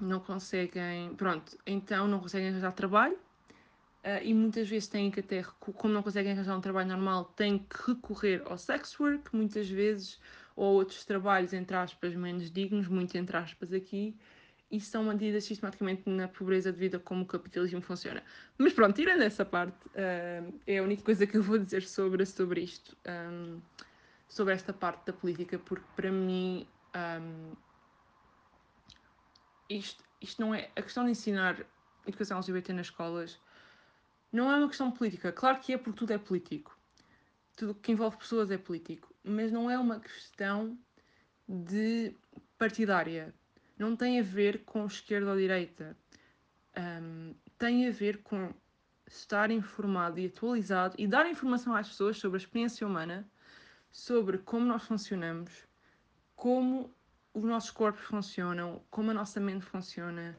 [0.00, 5.44] não conseguem, pronto, então não conseguem arranjar trabalho uh, e muitas vezes têm que até,
[5.60, 10.20] como não conseguem arranjar um trabalho normal, têm que recorrer ao sex work, muitas vezes,
[10.56, 14.16] ou outros trabalhos, entre aspas, menos dignos, muito entre aspas aqui,
[14.74, 18.20] e são mantidas sistematicamente na pobreza devido a como o capitalismo funciona.
[18.58, 22.26] Mas pronto, tirando essa parte, uh, é a única coisa que eu vou dizer sobre,
[22.26, 23.60] sobre isto, um,
[24.28, 27.52] sobre esta parte da política, porque para mim um,
[29.70, 30.72] isto, isto não é.
[30.74, 31.64] A questão de ensinar
[32.04, 33.40] educação LGBT nas escolas
[34.32, 35.30] não é uma questão política.
[35.30, 36.76] Claro que é porque tudo é político.
[37.54, 39.14] Tudo que envolve pessoas é político.
[39.22, 40.76] Mas não é uma questão
[41.48, 42.12] de
[42.58, 43.32] partidária
[43.78, 45.96] não tem a ver com esquerda ou direita.
[46.76, 48.52] Um, tem a ver com
[49.06, 53.28] estar informado e atualizado e dar informação às pessoas sobre a experiência humana,
[53.90, 55.52] sobre como nós funcionamos,
[56.34, 56.90] como
[57.32, 60.36] os nossos corpos funcionam, como a nossa mente funciona,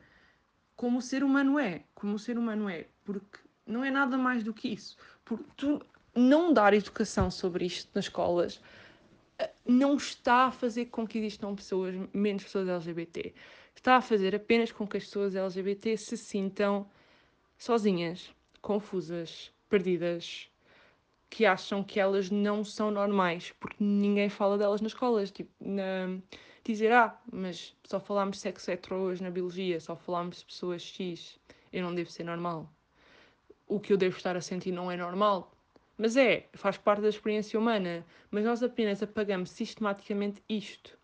[0.76, 4.43] como o ser humano é, como o ser humano é, porque não é nada mais
[4.43, 4.98] do que isso.
[5.24, 8.62] Porque tu não dar educação sobre isto nas escolas
[9.65, 13.34] não está a fazer com que existam pessoas, menos pessoas LGBT.
[13.76, 16.89] Está a fazer apenas com que as pessoas LGBT se sintam
[17.58, 20.50] sozinhas, confusas, perdidas,
[21.30, 25.32] que acham que elas não são normais, porque ninguém fala delas nas escolas.
[25.32, 26.19] Tipo, na...
[26.63, 31.39] dizer, ah, mas só falámos sexo hetero hoje na biologia, só falámos de pessoas X,
[31.74, 32.71] eu não devo ser normal.
[33.67, 35.54] O que eu devo estar a sentir não é normal.
[35.97, 38.05] Mas é, faz parte da experiência humana.
[38.29, 40.97] Mas nós apenas apagamos sistematicamente isto.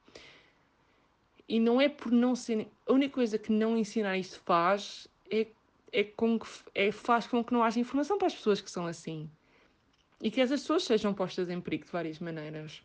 [1.47, 2.67] E não é por não ser.
[2.88, 5.47] A única coisa que não ensinar isto faz é,
[5.91, 8.86] é, com que, é faz com que não haja informação para as pessoas que são
[8.86, 9.30] assim
[10.21, 12.82] e que essas pessoas sejam postas em perigo de várias maneiras.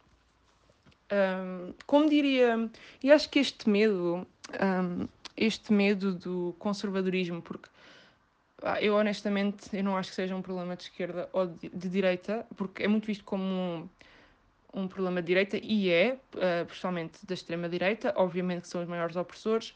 [1.13, 2.71] Um, como diria,
[3.03, 7.69] e acho que este medo, um, este medo do conservadorismo, porque
[8.81, 12.47] eu honestamente eu não acho que seja um problema de esquerda ou de, de direita,
[12.57, 13.89] porque é muito visto como um,
[14.73, 18.89] um problema de direita e é, uh, principalmente da extrema direita, obviamente que são os
[18.89, 19.75] maiores opressores,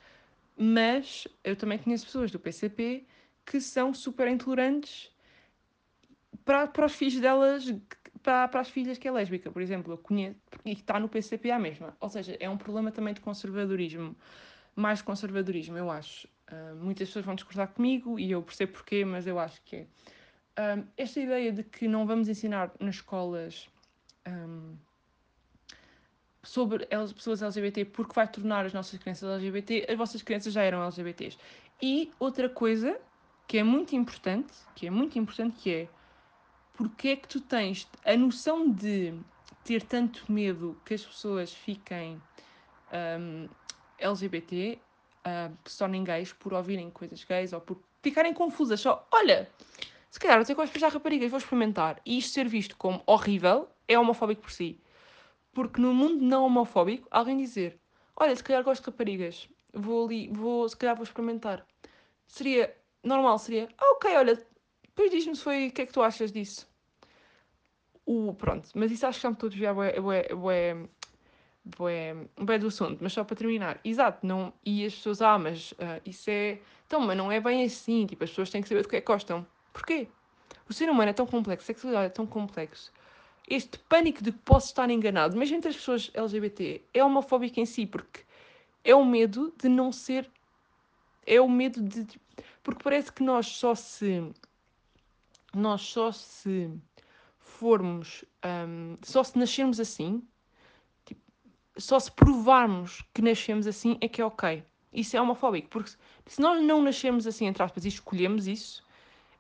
[0.56, 3.06] mas eu também conheço pessoas do PCP
[3.44, 5.10] que são super intolerantes
[6.44, 7.72] para, para os filhos delas,
[8.22, 11.50] para, para as filhas que é lésbica, por exemplo, eu conheço, e está no PCP
[11.50, 11.96] a mesma.
[12.00, 14.16] Ou seja, é um problema também de conservadorismo,
[14.74, 16.28] mais conservadorismo, eu acho.
[16.50, 19.86] Uh, muitas pessoas vão discordar comigo e eu percebo porquê, mas eu acho que é.
[20.58, 23.68] Uh, esta ideia de que não vamos ensinar nas escolas
[24.26, 24.76] um,
[26.42, 30.82] sobre pessoas LGBT porque vai tornar as nossas crianças LGBT, as vossas crianças já eram
[30.82, 31.38] LGBTs.
[31.80, 33.00] E outra coisa
[33.46, 35.88] que é muito importante, que é muito importante, que é
[36.74, 39.12] porque é que tu tens a noção de
[39.64, 42.20] ter tanto medo que as pessoas fiquem
[43.20, 43.48] um,
[43.98, 44.78] LGBT,
[45.26, 49.48] uh, se tornem gays por ouvirem coisas gays ou por ficarem confusas só, olha,
[50.10, 52.00] se calhar eu gosto de beijar raparigas, vou experimentar.
[52.04, 54.80] E isto ser visto como horrível é homofóbico por si.
[55.52, 57.78] Porque no mundo não homofóbico, alguém dizer,
[58.16, 61.66] olha, se calhar gosto de raparigas, vou ali, vou, se calhar vou experimentar.
[62.26, 64.46] Seria, normal seria, ah, ok, olha,
[64.82, 66.70] depois diz-me se foi, o que é que tu achas disso?
[68.10, 70.88] o, pronto, mas isso acho que já me estou a desviar bué, bué, bué,
[71.64, 75.72] bué, bué do assunto, mas só para terminar, exato, não, e as pessoas, ah, mas
[75.72, 78.82] uh, isso é, então, mas não é bem assim, tipo, as pessoas têm que saber
[78.82, 79.46] do que é que gostam.
[79.72, 80.08] Porquê?
[80.68, 82.92] O ser humano é tão complexo, a sexualidade é tão complexo,
[83.48, 87.66] este pânico de que posso estar enganado, mesmo entre as pessoas LGBT, é homofóbico em
[87.66, 88.20] si, porque
[88.84, 90.30] é o medo de não ser,
[91.26, 92.06] é o medo de,
[92.62, 94.32] porque parece que nós só se,
[95.52, 96.70] nós só se
[97.38, 100.29] formos, um, só se nascermos assim, tipo,
[101.76, 104.62] só se provarmos que nascemos assim é que é ok.
[104.92, 105.90] Isso é homofóbico, porque
[106.26, 108.82] se nós não nascermos assim, entre aspas, e escolhemos isso,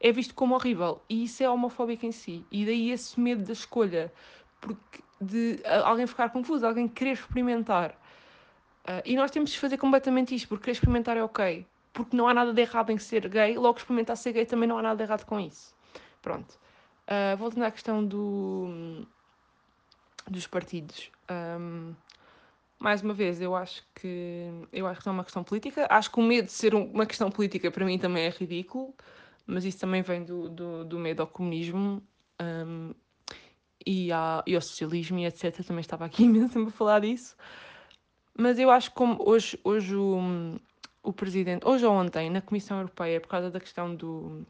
[0.00, 1.02] é visto como horrível.
[1.08, 2.44] E isso é homofóbico em si.
[2.50, 4.12] E daí esse medo da escolha,
[4.60, 7.90] porque de alguém ficar confuso, alguém querer experimentar.
[8.84, 11.66] Uh, e nós temos de fazer completamente isto, porque querer experimentar é ok.
[11.92, 14.78] Porque não há nada de errado em ser gay, logo experimentar ser gay também não
[14.78, 15.74] há nada de errado com isso.
[16.22, 16.58] Pronto.
[17.06, 19.04] Uh, voltando à questão do,
[20.28, 21.10] dos partidos.
[21.28, 21.94] Um,
[22.80, 25.86] mais uma vez, eu acho que eu acho que é uma questão política.
[25.90, 28.94] Acho que o medo de ser uma questão política para mim também é ridículo,
[29.46, 32.02] mas isso também vem do, do, do medo ao comunismo
[32.40, 32.94] um,
[33.86, 35.62] e, à, e ao socialismo e etc.
[35.64, 37.36] Também estava aqui mesmo a falar disso.
[38.36, 40.58] Mas eu acho que como hoje, hoje o,
[41.02, 44.46] o presidente, hoje ou ontem, na Comissão Europeia, por causa da questão do,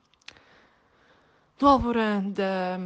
[1.59, 2.79] do Alborã da,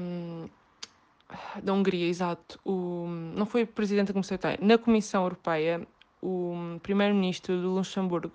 [1.63, 5.87] da Hungria, exato, o, não foi o presidente da Comissão Europeia, na Comissão Europeia,
[6.23, 8.33] o primeiro-ministro do Luxemburgo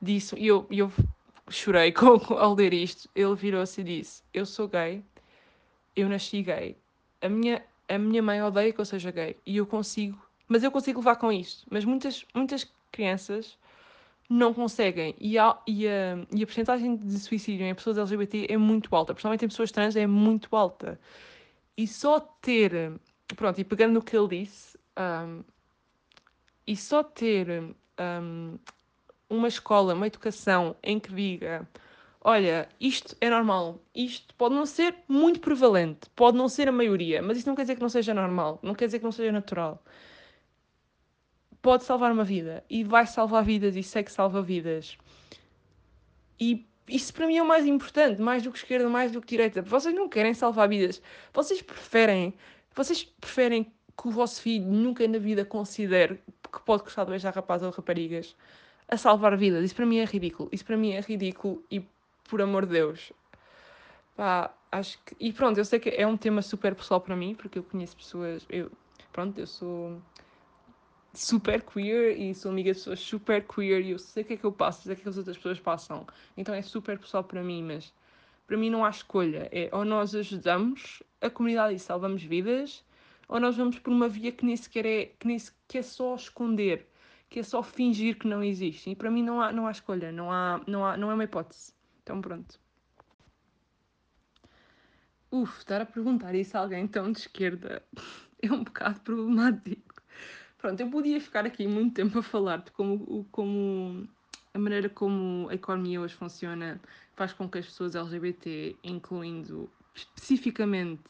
[0.00, 0.90] disse, e eu, eu
[1.48, 5.02] chorei com, ao ler isto, ele virou-se e disse: Eu sou gay,
[5.94, 6.76] eu nasci gay,
[7.20, 10.70] a minha, a minha mãe odeia que eu seja gay, e eu consigo, mas eu
[10.70, 11.66] consigo levar com isto.
[11.70, 13.56] Mas muitas, muitas crianças
[14.28, 15.14] não conseguem.
[15.20, 19.14] E a, e a, e a porcentagem de suicídio em pessoas LGBT é muito alta,
[19.14, 20.98] principalmente em pessoas trans é muito alta.
[21.76, 22.98] E só ter,
[23.36, 25.44] pronto, e pegando no que ele disse, um,
[26.66, 27.48] e só ter
[28.00, 28.58] um,
[29.28, 31.68] uma escola, uma educação em que diga:
[32.20, 37.22] olha, isto é normal, isto pode não ser muito prevalente, pode não ser a maioria,
[37.22, 39.32] mas isso não quer dizer que não seja normal, não quer dizer que não seja
[39.32, 39.82] natural
[41.66, 44.96] pode salvar uma vida e vai salvar vidas e sei que salva vidas.
[46.38, 49.28] E isso para mim é o mais importante, mais do que esquerda, mais do que
[49.28, 49.62] direita.
[49.62, 51.02] Vocês não querem salvar vidas.
[51.32, 52.34] Vocês preferem,
[52.74, 53.64] vocês preferem
[53.96, 56.20] que o vosso filho nunca na vida considere
[56.52, 58.34] que pode gostar de beijar rapazes ou raparigas.
[58.88, 59.64] a salvar vidas.
[59.64, 60.48] Isso para mim é ridículo.
[60.52, 61.84] Isso para mim é ridículo e,
[62.28, 63.12] por amor de Deus,
[64.16, 65.16] pá, acho que.
[65.20, 67.96] E pronto, eu sei que é um tema super pessoal para mim, porque eu conheço
[67.96, 68.46] pessoas.
[68.48, 68.70] Eu,
[69.12, 70.00] pronto, eu sou
[71.18, 74.36] super queer e sou amiga de pessoas super queer e eu sei o que é
[74.36, 76.06] que eu passo, sei o que é que as outras pessoas passam.
[76.36, 77.92] Então é super pessoal para mim, mas
[78.46, 79.48] para mim não há escolha.
[79.52, 82.84] É ou nós ajudamos a comunidade e salvamos vidas,
[83.28, 86.14] ou nós vamos por uma via que nem sequer é, que nem sequer é só
[86.14, 86.86] esconder,
[87.28, 88.90] que é só fingir que não existe.
[88.90, 91.24] E para mim não há, não há escolha, não, há, não, há, não é uma
[91.24, 91.72] hipótese.
[92.02, 92.58] Então pronto.
[95.30, 97.82] Uf, estar a perguntar isso a alguém tão de esquerda
[98.40, 99.85] é um bocado problemático.
[100.58, 104.08] Pronto, eu podia ficar aqui muito tempo a falar de como, como
[104.54, 106.80] a maneira como a economia hoje funciona
[107.14, 111.04] faz com que as pessoas LGBT, incluindo especificamente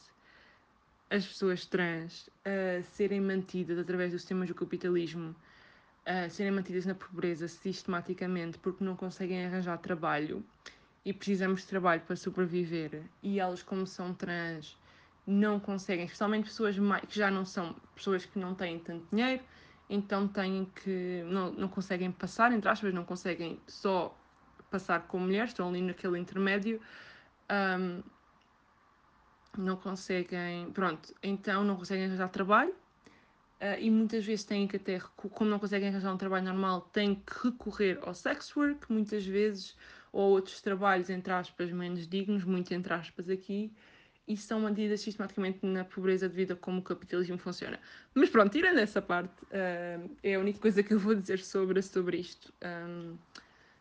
[1.11, 6.95] as pessoas trans, uh, serem mantidas através dos sistemas do capitalismo, uh, serem mantidas na
[6.95, 10.45] pobreza sistematicamente porque não conseguem arranjar trabalho
[11.05, 13.03] e precisamos de trabalho para sobreviver.
[13.23, 14.77] E elas, como são trans,
[15.27, 19.43] não conseguem, especialmente pessoas mais, que já não são pessoas que não têm tanto dinheiro,
[19.91, 21.23] então têm que.
[21.27, 24.17] não, não conseguem passar, entre aspas, não conseguem só
[24.71, 26.81] passar com mulheres, estão ali naquele intermédio.
[27.51, 28.03] Um,
[29.59, 35.01] não conseguem, pronto, então não conseguem arranjar trabalho uh, e muitas vezes têm que até,
[35.17, 39.77] como não conseguem arranjar um trabalho normal, têm que recorrer ao sex work, muitas vezes,
[40.13, 43.73] ou outros trabalhos, entre aspas, menos dignos, muito entre aspas aqui,
[44.27, 47.79] e são mantidas sistematicamente na pobreza devido a como o capitalismo funciona.
[48.15, 51.81] Mas pronto, tirando essa parte, uh, é a única coisa que eu vou dizer sobre,
[51.83, 53.17] sobre isto, um,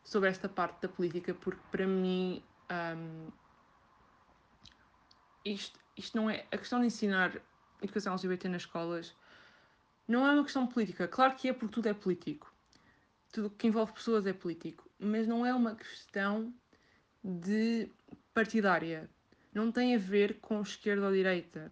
[0.04, 3.32] sobre esta parte da política, porque para mim um,
[5.44, 6.46] isto, isto não é.
[6.52, 7.40] A questão de ensinar
[7.82, 9.16] educação LGBT nas escolas
[10.08, 11.08] não é uma questão política.
[11.08, 12.54] Claro que é porque tudo é político.
[13.32, 14.90] Tudo que envolve pessoas é político.
[15.00, 16.54] Mas não é uma questão
[17.24, 17.90] de
[18.34, 19.10] partidária
[19.56, 21.72] não tem a ver com esquerda ou direita.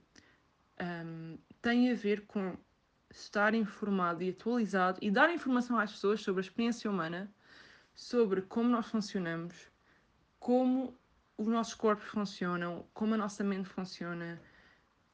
[0.82, 2.58] Um, tem a ver com
[3.12, 7.30] estar informado e atualizado e dar informação às pessoas sobre a experiência humana,
[7.94, 9.70] sobre como nós funcionamos,
[10.40, 10.98] como
[11.38, 14.42] os nossos corpos funcionam, como a nossa mente funciona,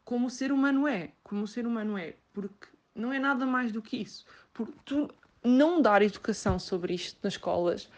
[0.06, 3.72] como o ser humano é, como o ser humano é, porque não é nada mais
[3.72, 4.26] do que isso.
[4.54, 5.10] Porque tu
[5.44, 7.90] não dar educação sobre isto nas escolas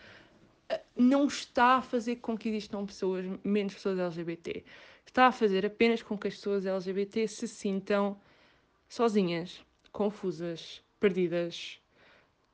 [0.95, 4.63] não está a fazer com que existam pessoas, menos pessoas LGBT.
[5.05, 8.19] Está a fazer apenas com que as pessoas LGBT se sintam
[8.87, 11.81] sozinhas, confusas, perdidas,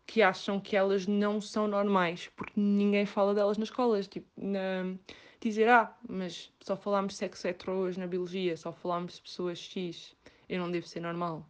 [0.06, 4.08] que acham que elas não são normais, porque ninguém fala delas nas escolas.
[4.08, 4.96] Tipo, na...
[5.42, 9.60] dizer, ah, mas só falámos de sexo hetero hoje na biologia, só falámos de pessoas
[9.60, 10.16] X,
[10.48, 11.46] eu não devo ser normal.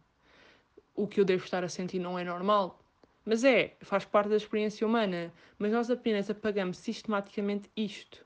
[0.94, 2.82] O que eu devo estar a sentir não é normal,
[3.28, 5.32] mas é, faz parte da experiência humana.
[5.58, 8.24] Mas nós apenas apagamos sistematicamente isto.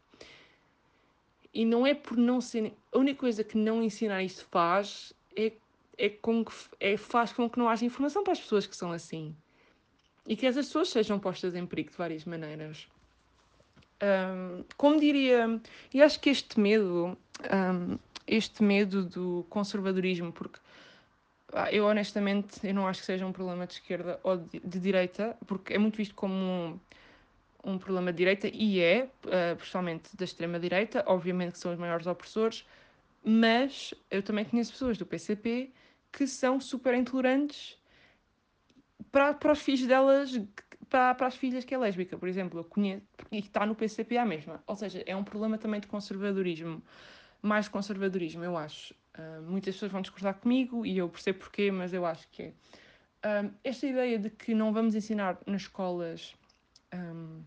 [1.53, 2.73] E não é por não ser.
[2.93, 5.53] A única coisa que não ensinar isto faz é,
[5.99, 8.93] é, com que, é faz com que não haja informação para as pessoas que são
[8.93, 9.37] assim.
[10.27, 12.87] E que essas pessoas sejam postas em perigo de várias maneiras.
[14.01, 15.61] Um, como diria.
[15.93, 17.19] E acho que este medo.
[17.53, 20.61] Um, este medo do conservadorismo, porque
[21.71, 25.37] eu honestamente eu não acho que seja um problema de esquerda ou de, de direita,
[25.47, 26.81] porque é muito visto como um,
[27.65, 32.07] um problema de direita, e é, uh, principalmente da extrema-direita, obviamente que são os maiores
[32.07, 32.67] opressores,
[33.25, 35.71] mas eu também conheço pessoas do PCP
[36.11, 37.79] que são super intolerantes
[39.11, 40.41] para, para os filhos delas,
[40.89, 44.17] para, para as filhas que é lésbica, por exemplo, eu conheço, e está no PCP
[44.17, 44.63] à mesma.
[44.67, 46.83] Ou seja, é um problema também de conservadorismo,
[47.41, 48.95] mais conservadorismo, eu acho.
[49.19, 52.53] Uh, muitas pessoas vão discordar comigo e eu percebo porquê, mas eu acho que é.
[53.25, 56.35] Um, esta ideia de que não vamos ensinar nas escolas
[56.93, 57.43] um,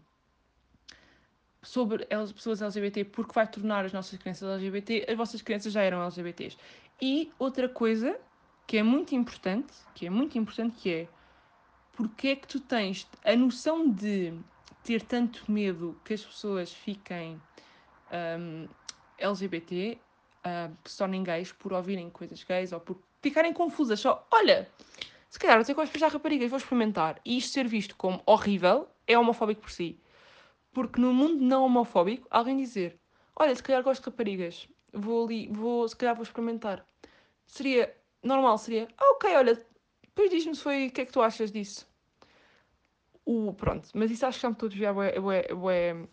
[1.62, 6.02] sobre pessoas LGBT porque vai tornar as nossas crianças LGBT, as vossas crianças já eram
[6.02, 6.58] LGBTs.
[7.02, 8.18] E outra coisa
[8.68, 11.08] que é muito importante, que é muito importante, que é
[11.94, 14.34] porque é que tu tens a noção de
[14.84, 17.42] ter tanto medo que as pessoas fiquem
[18.40, 18.68] um,
[19.18, 19.98] LGBT
[20.46, 24.00] uh, se tornem gays por ouvirem coisas gays ou por ficarem confusas.
[24.00, 24.70] Só, olha,
[25.30, 27.20] se calhar eu tenho que beijar raparigas, vou experimentar.
[27.26, 30.00] E isto ser visto como horrível é homofóbico por si.
[30.72, 33.00] Porque no mundo não homofóbico, alguém dizer,
[33.36, 36.86] olha, se calhar gosto de raparigas, vou ali, vou, se calhar vou experimentar.
[37.46, 39.66] Seria, normal seria, ah, ok, olha,
[40.04, 41.88] depois diz-me se foi, o que é que tu achas disso?
[43.26, 46.08] O, pronto, mas isso acho que já me estou a desviar, bué, bué,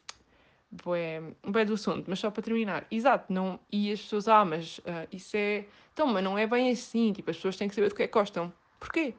[0.73, 2.87] bué, bué, do assunto, mas só para terminar.
[2.91, 5.67] Exato, não, e as pessoas, ah, mas uh, isso é.
[5.93, 8.07] Então, mas não é bem assim, tipo, as pessoas têm que saber do que é
[8.07, 8.53] que gostam.
[8.81, 9.15] Porquê?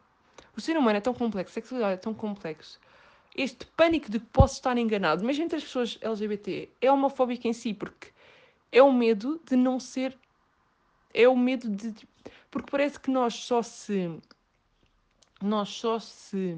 [0.57, 2.79] O ser humano é tão complexo, a sexualidade é tão complexo,
[3.35, 7.53] este pânico de que posso estar enganado, mas entre as pessoas LGBT, é homofóbico em
[7.53, 8.09] si, porque
[8.71, 10.17] é o medo de não ser.
[11.13, 11.93] É o medo de.
[12.49, 14.19] Porque parece que nós só se.
[15.41, 16.57] Nós só se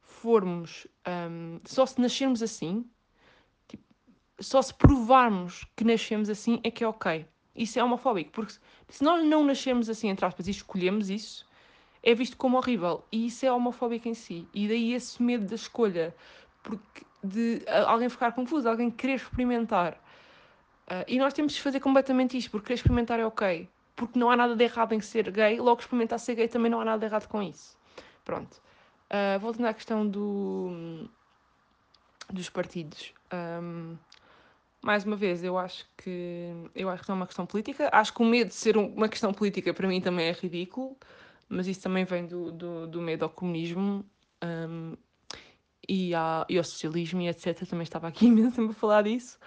[0.00, 0.86] formos.
[1.06, 2.84] Um, só se nascermos assim.
[4.40, 7.26] Só se provarmos que nascemos assim é que é ok.
[7.54, 8.30] Isso é homofóbico.
[8.30, 8.54] Porque
[8.88, 11.46] se nós não nascermos assim, entre aspas, e escolhemos isso,
[12.02, 13.04] é visto como horrível.
[13.10, 14.46] E isso é homofóbico em si.
[14.54, 16.14] E daí esse medo da escolha.
[16.62, 19.94] Porque de alguém ficar confuso, alguém querer experimentar.
[20.86, 23.68] Uh, e nós temos de fazer completamente isto, porque querer experimentar é ok.
[23.94, 26.80] Porque não há nada de errado em ser gay, logo experimentar ser gay também não
[26.80, 27.76] há nada de errado com isso.
[28.24, 28.60] Pronto.
[29.10, 31.08] Uh, voltando à questão do,
[32.30, 33.12] dos partidos.
[33.32, 33.96] Um,
[34.88, 37.90] mais uma vez, eu acho que eu acho que não é uma questão política.
[37.92, 40.96] Acho que o medo de ser uma questão política para mim também é ridículo
[41.48, 44.04] mas isso também vem do, do, do medo ao comunismo
[44.44, 44.94] um,
[45.88, 47.66] e, à, e ao socialismo e etc.
[47.66, 49.38] Também estava aqui imenso a falar disso.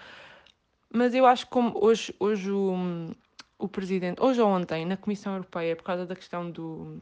[0.92, 2.74] Mas eu acho que como hoje, hoje o,
[3.58, 7.02] o presidente, hoje ou ontem, na Comissão Europeia, por causa da questão do,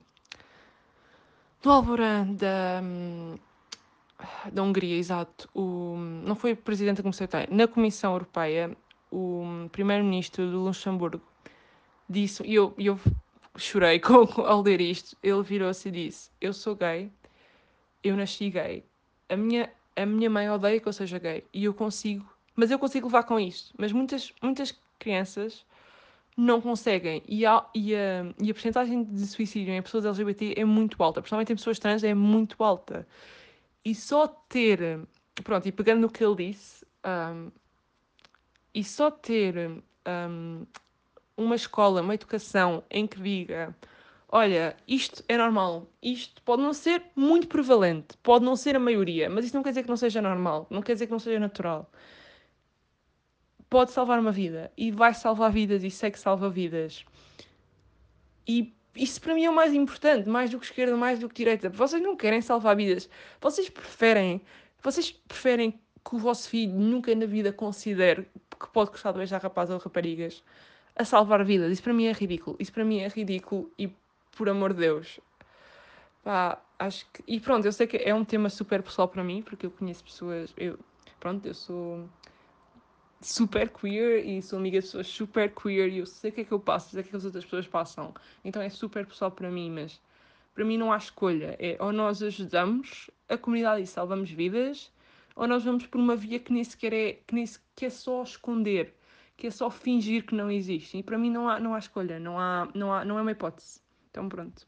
[1.63, 2.81] do Alborã da,
[4.51, 8.77] da Hungria, exato, o, não foi o presidente da Comissão Europeia, na Comissão Europeia,
[9.11, 11.21] o primeiro-ministro do Luxemburgo
[12.09, 12.99] disse, e eu, eu
[13.57, 15.15] chorei com, ao ler isto.
[15.21, 17.11] Ele virou-se e disse: Eu sou gay,
[18.03, 18.83] eu nasci gay.
[19.27, 22.79] A minha, a minha mãe odeia que eu seja gay e eu consigo, mas eu
[22.79, 23.73] consigo levar com isto.
[23.77, 25.65] Mas muitas, muitas crianças
[26.35, 30.65] não conseguem e a, e a, e a porcentagem de suicídio em pessoas LGBT é
[30.65, 33.07] muito alta, principalmente em pessoas trans é muito alta.
[33.83, 34.99] E só ter,
[35.43, 37.51] pronto, e pegando no que ele disse, um,
[38.73, 40.65] e só ter um,
[41.37, 43.75] uma escola, uma educação em que diga:
[44.27, 49.29] olha, isto é normal, isto pode não ser muito prevalente, pode não ser a maioria,
[49.29, 51.39] mas isso não quer dizer que não seja normal, não quer dizer que não seja
[51.39, 51.89] natural.
[53.69, 57.05] Pode salvar uma vida e vai salvar vidas e sei que salva vidas.
[58.47, 61.35] E isso para mim é o mais importante, mais do que esquerda, mais do que
[61.35, 61.69] direita.
[61.69, 64.41] Vocês não querem salvar vidas, vocês preferem,
[64.81, 68.27] vocês preferem que o vosso filho nunca na vida considere
[68.59, 70.43] que pode gostar de beijar rapazes ou raparigas
[70.95, 71.71] a salvar vidas.
[71.71, 72.57] Isso para mim é ridículo.
[72.59, 73.89] Isso para mim é ridículo e,
[74.35, 75.19] por amor de Deus,
[76.23, 77.23] pá, acho que.
[77.27, 80.03] E pronto, eu sei que é um tema super pessoal para mim, porque eu conheço
[80.03, 80.53] pessoas.
[80.57, 80.77] Eu,
[81.19, 82.07] pronto, eu sou
[83.21, 86.43] super queer e sou amiga de pessoas super queer e eu sei o que é
[86.43, 88.13] que eu passo, sei o que é que as outras pessoas passam.
[88.43, 89.99] Então é super pessoal para mim, mas
[90.53, 91.55] para mim não há escolha.
[91.59, 94.91] É ou nós ajudamos a comunidade e salvamos vidas,
[95.35, 98.23] ou nós vamos por uma via que nem sequer é, que nem sequer é só
[98.23, 98.93] esconder
[99.39, 100.97] que é só fingir que não existe.
[100.97, 103.31] E para mim não há, não há escolha, não, há, não, há, não é uma
[103.31, 103.81] hipótese.
[104.11, 104.67] Então pronto.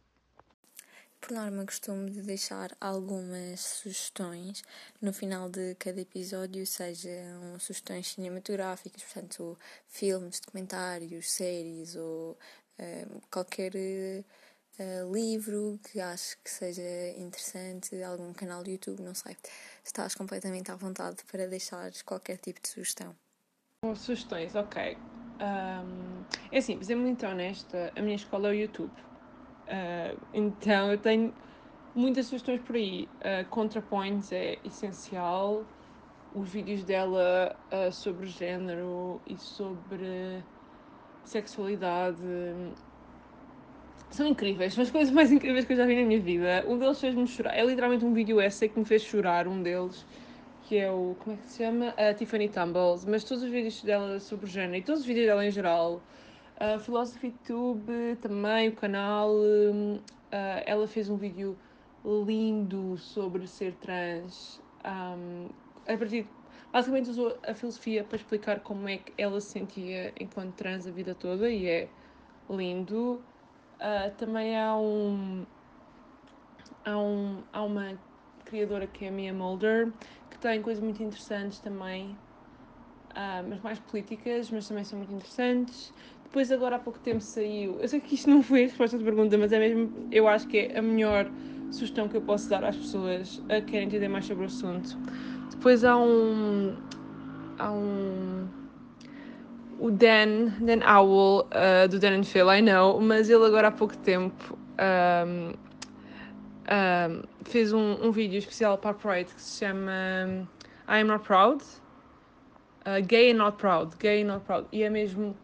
[1.22, 4.64] Por norma, costumo de deixar algumas sugestões
[5.00, 9.58] no final de cada episódio, sejam sugestões cinematográficas, portanto,
[9.88, 16.82] filmes, documentários, séries ou uh, qualquer uh, livro que acho que seja
[17.16, 19.38] interessante, algum canal do YouTube, não sei.
[19.86, 23.16] Estás completamente à vontade para deixar qualquer tipo de sugestão.
[23.96, 24.98] Sugestões, ok.
[25.40, 29.11] Um, é assim, para ser muito honesta, a minha escola é o YouTube.
[29.72, 31.34] Uh, então eu tenho
[31.96, 33.08] muitas sugestões por aí.
[33.20, 35.64] Uh, ContraPoints é essencial.
[36.36, 40.44] Os vídeos dela uh, sobre género e sobre
[41.24, 42.22] sexualidade
[44.10, 44.74] são incríveis.
[44.74, 46.66] São as coisas mais incríveis que eu já vi na minha vida.
[46.68, 47.58] Um deles fez-me chorar.
[47.58, 50.06] É literalmente um vídeo essay que me fez chorar, um deles
[50.64, 51.16] que é o.
[51.20, 51.94] Como é que se chama?
[51.98, 55.46] A Tiffany Tumbles, mas todos os vídeos dela sobre género e todos os vídeos dela
[55.46, 56.02] em geral.
[56.62, 59.32] A Philosophy Tube também, o canal.
[59.32, 60.00] Uh,
[60.64, 61.58] ela fez um vídeo
[62.06, 64.62] lindo sobre ser trans.
[64.86, 65.50] Um,
[65.92, 66.28] a partir,
[66.72, 70.92] basicamente usou a filosofia para explicar como é que ela se sentia enquanto trans a
[70.92, 71.90] vida toda e é
[72.48, 73.20] lindo.
[73.80, 75.44] Uh, também há um,
[76.86, 77.42] há um.
[77.52, 77.98] há uma
[78.46, 79.92] criadora que é a Mia Mulder
[80.42, 82.18] tem coisas muito interessantes também,
[83.12, 85.94] uh, mas mais políticas, mas também são muito interessantes.
[86.32, 87.78] Depois, agora há pouco tempo saiu.
[87.82, 89.92] Eu sei que isto não foi a resposta à pergunta, mas é mesmo.
[90.10, 91.30] Eu acho que é a melhor
[91.70, 94.98] sugestão que eu posso dar às pessoas a querem entender mais sobre o assunto.
[95.50, 96.74] Depois há um.
[97.60, 98.48] Há um.
[99.78, 103.72] O Dan, Dan Owl, uh, do Dan and Phil, I know, mas ele agora há
[103.72, 110.48] pouco tempo um, um, fez um, um vídeo especial para a Pride que se chama
[110.88, 111.62] I Am Not Proud.
[112.86, 113.98] Uh, gay and Not Proud.
[114.00, 114.66] Gay and Not Proud.
[114.72, 115.36] E é mesmo.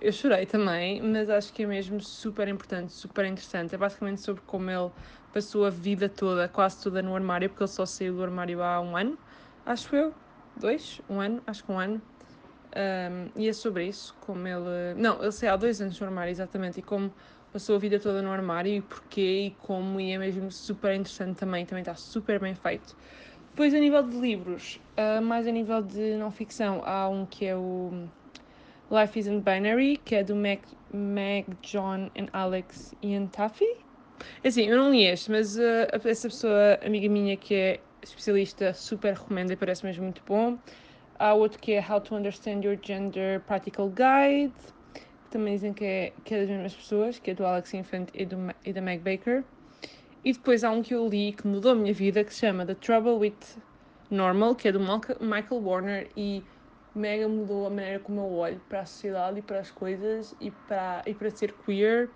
[0.00, 3.74] Eu chorei também, mas acho que é mesmo super importante, super interessante.
[3.74, 4.90] É basicamente sobre como ele
[5.32, 8.80] passou a vida toda, quase toda no armário, porque ele só saiu do armário há
[8.80, 9.18] um ano,
[9.64, 10.14] acho eu.
[10.56, 11.00] Dois?
[11.08, 11.42] Um ano?
[11.46, 12.00] Acho que um ano.
[12.76, 14.94] Um, e é sobre isso, como ele.
[14.96, 17.12] Não, ele saiu há dois anos no armário, exatamente, e como
[17.52, 21.36] passou a vida toda no armário e porquê e como, e é mesmo super interessante
[21.36, 22.94] também, também está super bem feito.
[23.50, 27.44] Depois, a nível de livros, uh, mais a nível de não ficção, há um que
[27.44, 28.08] é o
[28.90, 30.62] Life Isn't Binary, que é do Meg,
[30.92, 33.76] Meg John and Alex Ian Taffy.
[34.42, 38.74] É assim, eu não li este, mas uh, essa pessoa, amiga minha, que é especialista,
[38.74, 40.58] super recomenda e parece mesmo muito bom.
[41.18, 44.52] Há outro que é How to Understand Your Gender Practical Guide,
[44.92, 48.08] que também dizem que é, que é das mesmas pessoas, que é do Alex Infant
[48.12, 49.44] e, do, e da Meg Baker.
[50.24, 52.66] E depois há um que eu li que mudou a minha vida, que se chama
[52.66, 53.36] The Trouble with
[54.10, 56.42] Normal, que é do Michael Warner e
[56.94, 60.50] mega mudou a maneira como eu olho para a sociedade e para as coisas e
[60.50, 62.10] para, e para ser queer.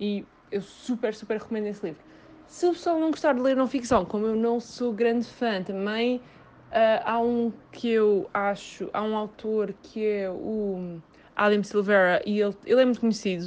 [0.00, 2.02] E eu super, super recomendo esse livro.
[2.46, 5.62] Se o pessoal não gostar de ler não ficção, como eu não sou grande fã
[5.62, 10.98] também, uh, há um que eu acho, há um autor que é o
[11.36, 13.44] Adam Silvera e ele, ele é muito conhecido,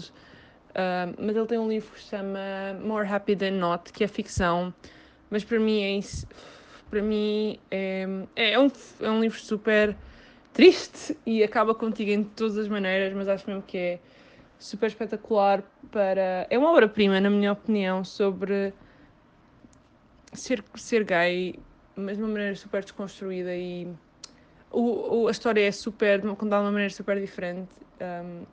[0.70, 2.40] uh, mas ele tem um livro que se chama
[2.80, 4.72] More Happy Than Not, que é ficção,
[5.30, 6.00] mas para mim é
[6.92, 8.06] para mim é,
[8.36, 8.70] é, um,
[9.00, 9.96] é um livro super
[10.54, 14.00] triste e acaba contigo em todas as maneiras, mas acho mesmo que é
[14.60, 16.46] super espetacular para.
[16.50, 18.74] É uma obra-prima, na minha opinião, sobre
[20.34, 21.60] ser, ser gay,
[21.96, 23.88] mas de uma maneira super desconstruída e
[24.72, 27.70] o, o, a história é super, contada de uma maneira super diferente.
[28.02, 28.46] Um,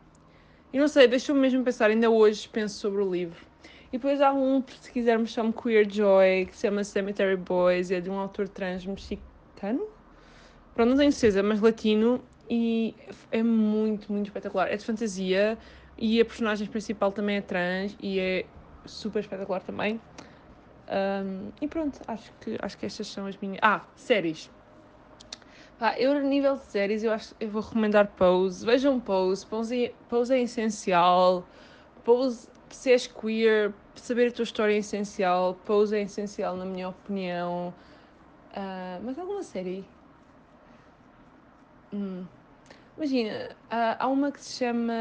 [0.73, 3.47] e não sei, deixou-me mesmo pensar, ainda hoje penso sobre o livro.
[3.89, 8.01] E depois há um, se quisermos, chama Queer Joy, que se chama Cemetery Boys, é
[8.01, 9.87] de um autor trans mexicano?
[10.79, 12.95] Pronto, não tenho certeza, mas latino e
[13.33, 14.73] é muito, muito espetacular.
[14.73, 15.59] É de fantasia
[15.99, 18.47] e a personagem principal também é trans e é
[18.87, 20.01] super espetacular também.
[20.89, 23.59] Um, e pronto, acho que, acho que estas são as minhas.
[23.61, 24.49] Ah, séries.
[25.99, 28.65] Eu, a nível de séries, eu acho eu vou recomendar Pose.
[28.65, 29.45] Vejam Pose.
[29.45, 31.45] Pose é, Pose é essencial.
[32.05, 35.57] Pose, se és queer, saber a tua história é essencial.
[35.67, 37.75] Pose é essencial, na minha opinião.
[38.53, 39.98] Uh, mas alguma série?
[41.93, 42.25] Hum.
[42.97, 44.93] Imagina, há uma que se chama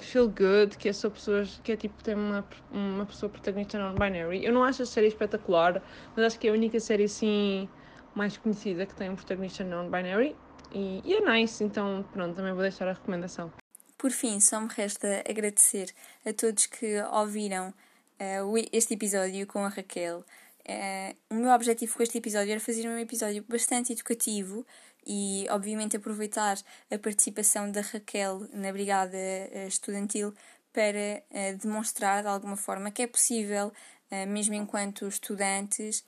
[0.00, 2.42] Feel Good, que é sobre pessoas, que é tipo, tem uma,
[2.72, 4.46] uma pessoa protagonista non-binary.
[4.46, 5.82] Eu não acho a série espetacular,
[6.16, 7.68] mas acho que é a única série assim
[8.14, 10.34] mais conhecida que tem um protagonista non-binary.
[10.72, 13.52] E, e, é nice, então pronto, também vou deixar a recomendação.
[13.98, 15.92] Por fim, só me resta agradecer
[16.24, 20.24] a todos que ouviram uh, este episódio com a Raquel.
[20.60, 24.66] Uh, o meu objetivo com este episódio era fazer um episódio bastante educativo
[25.06, 26.58] e, obviamente, aproveitar
[26.90, 30.34] a participação da Raquel na Brigada eh, Estudantil
[30.72, 33.72] para uh, demonstrar de alguma forma que é possível,
[34.10, 36.04] uh, mesmo enquanto estudantes,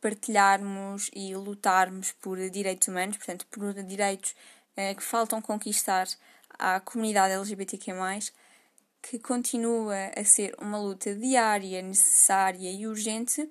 [0.00, 4.34] partilharmos e lutarmos por direitos humanos, portanto, por direitos
[4.74, 6.08] que faltam conquistar
[6.58, 7.92] à comunidade LGBTQ,
[9.00, 13.48] que continua a ser uma luta diária, necessária e urgente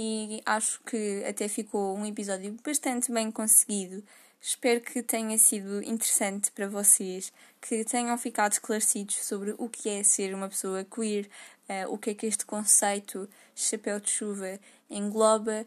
[0.00, 4.04] e acho que até ficou um episódio bastante bem conseguido.
[4.40, 10.04] Espero que tenha sido interessante para vocês, que tenham ficado esclarecidos sobre o que é
[10.04, 11.28] ser uma pessoa queer,
[11.68, 15.66] uh, o que é que este conceito chapéu de chuva engloba.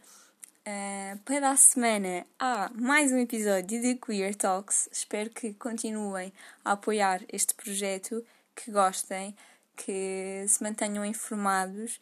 [0.61, 4.87] Uh, para a semana há mais um episódio de Queer Talks.
[4.93, 6.31] Espero que continuem
[6.63, 8.25] a apoiar este projeto,
[8.55, 9.35] que gostem,
[9.75, 11.99] que se mantenham informados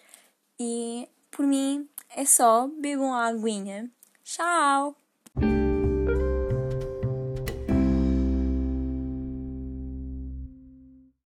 [0.60, 3.90] e por mim é só bebam a aguinha.
[4.24, 4.96] Tchau!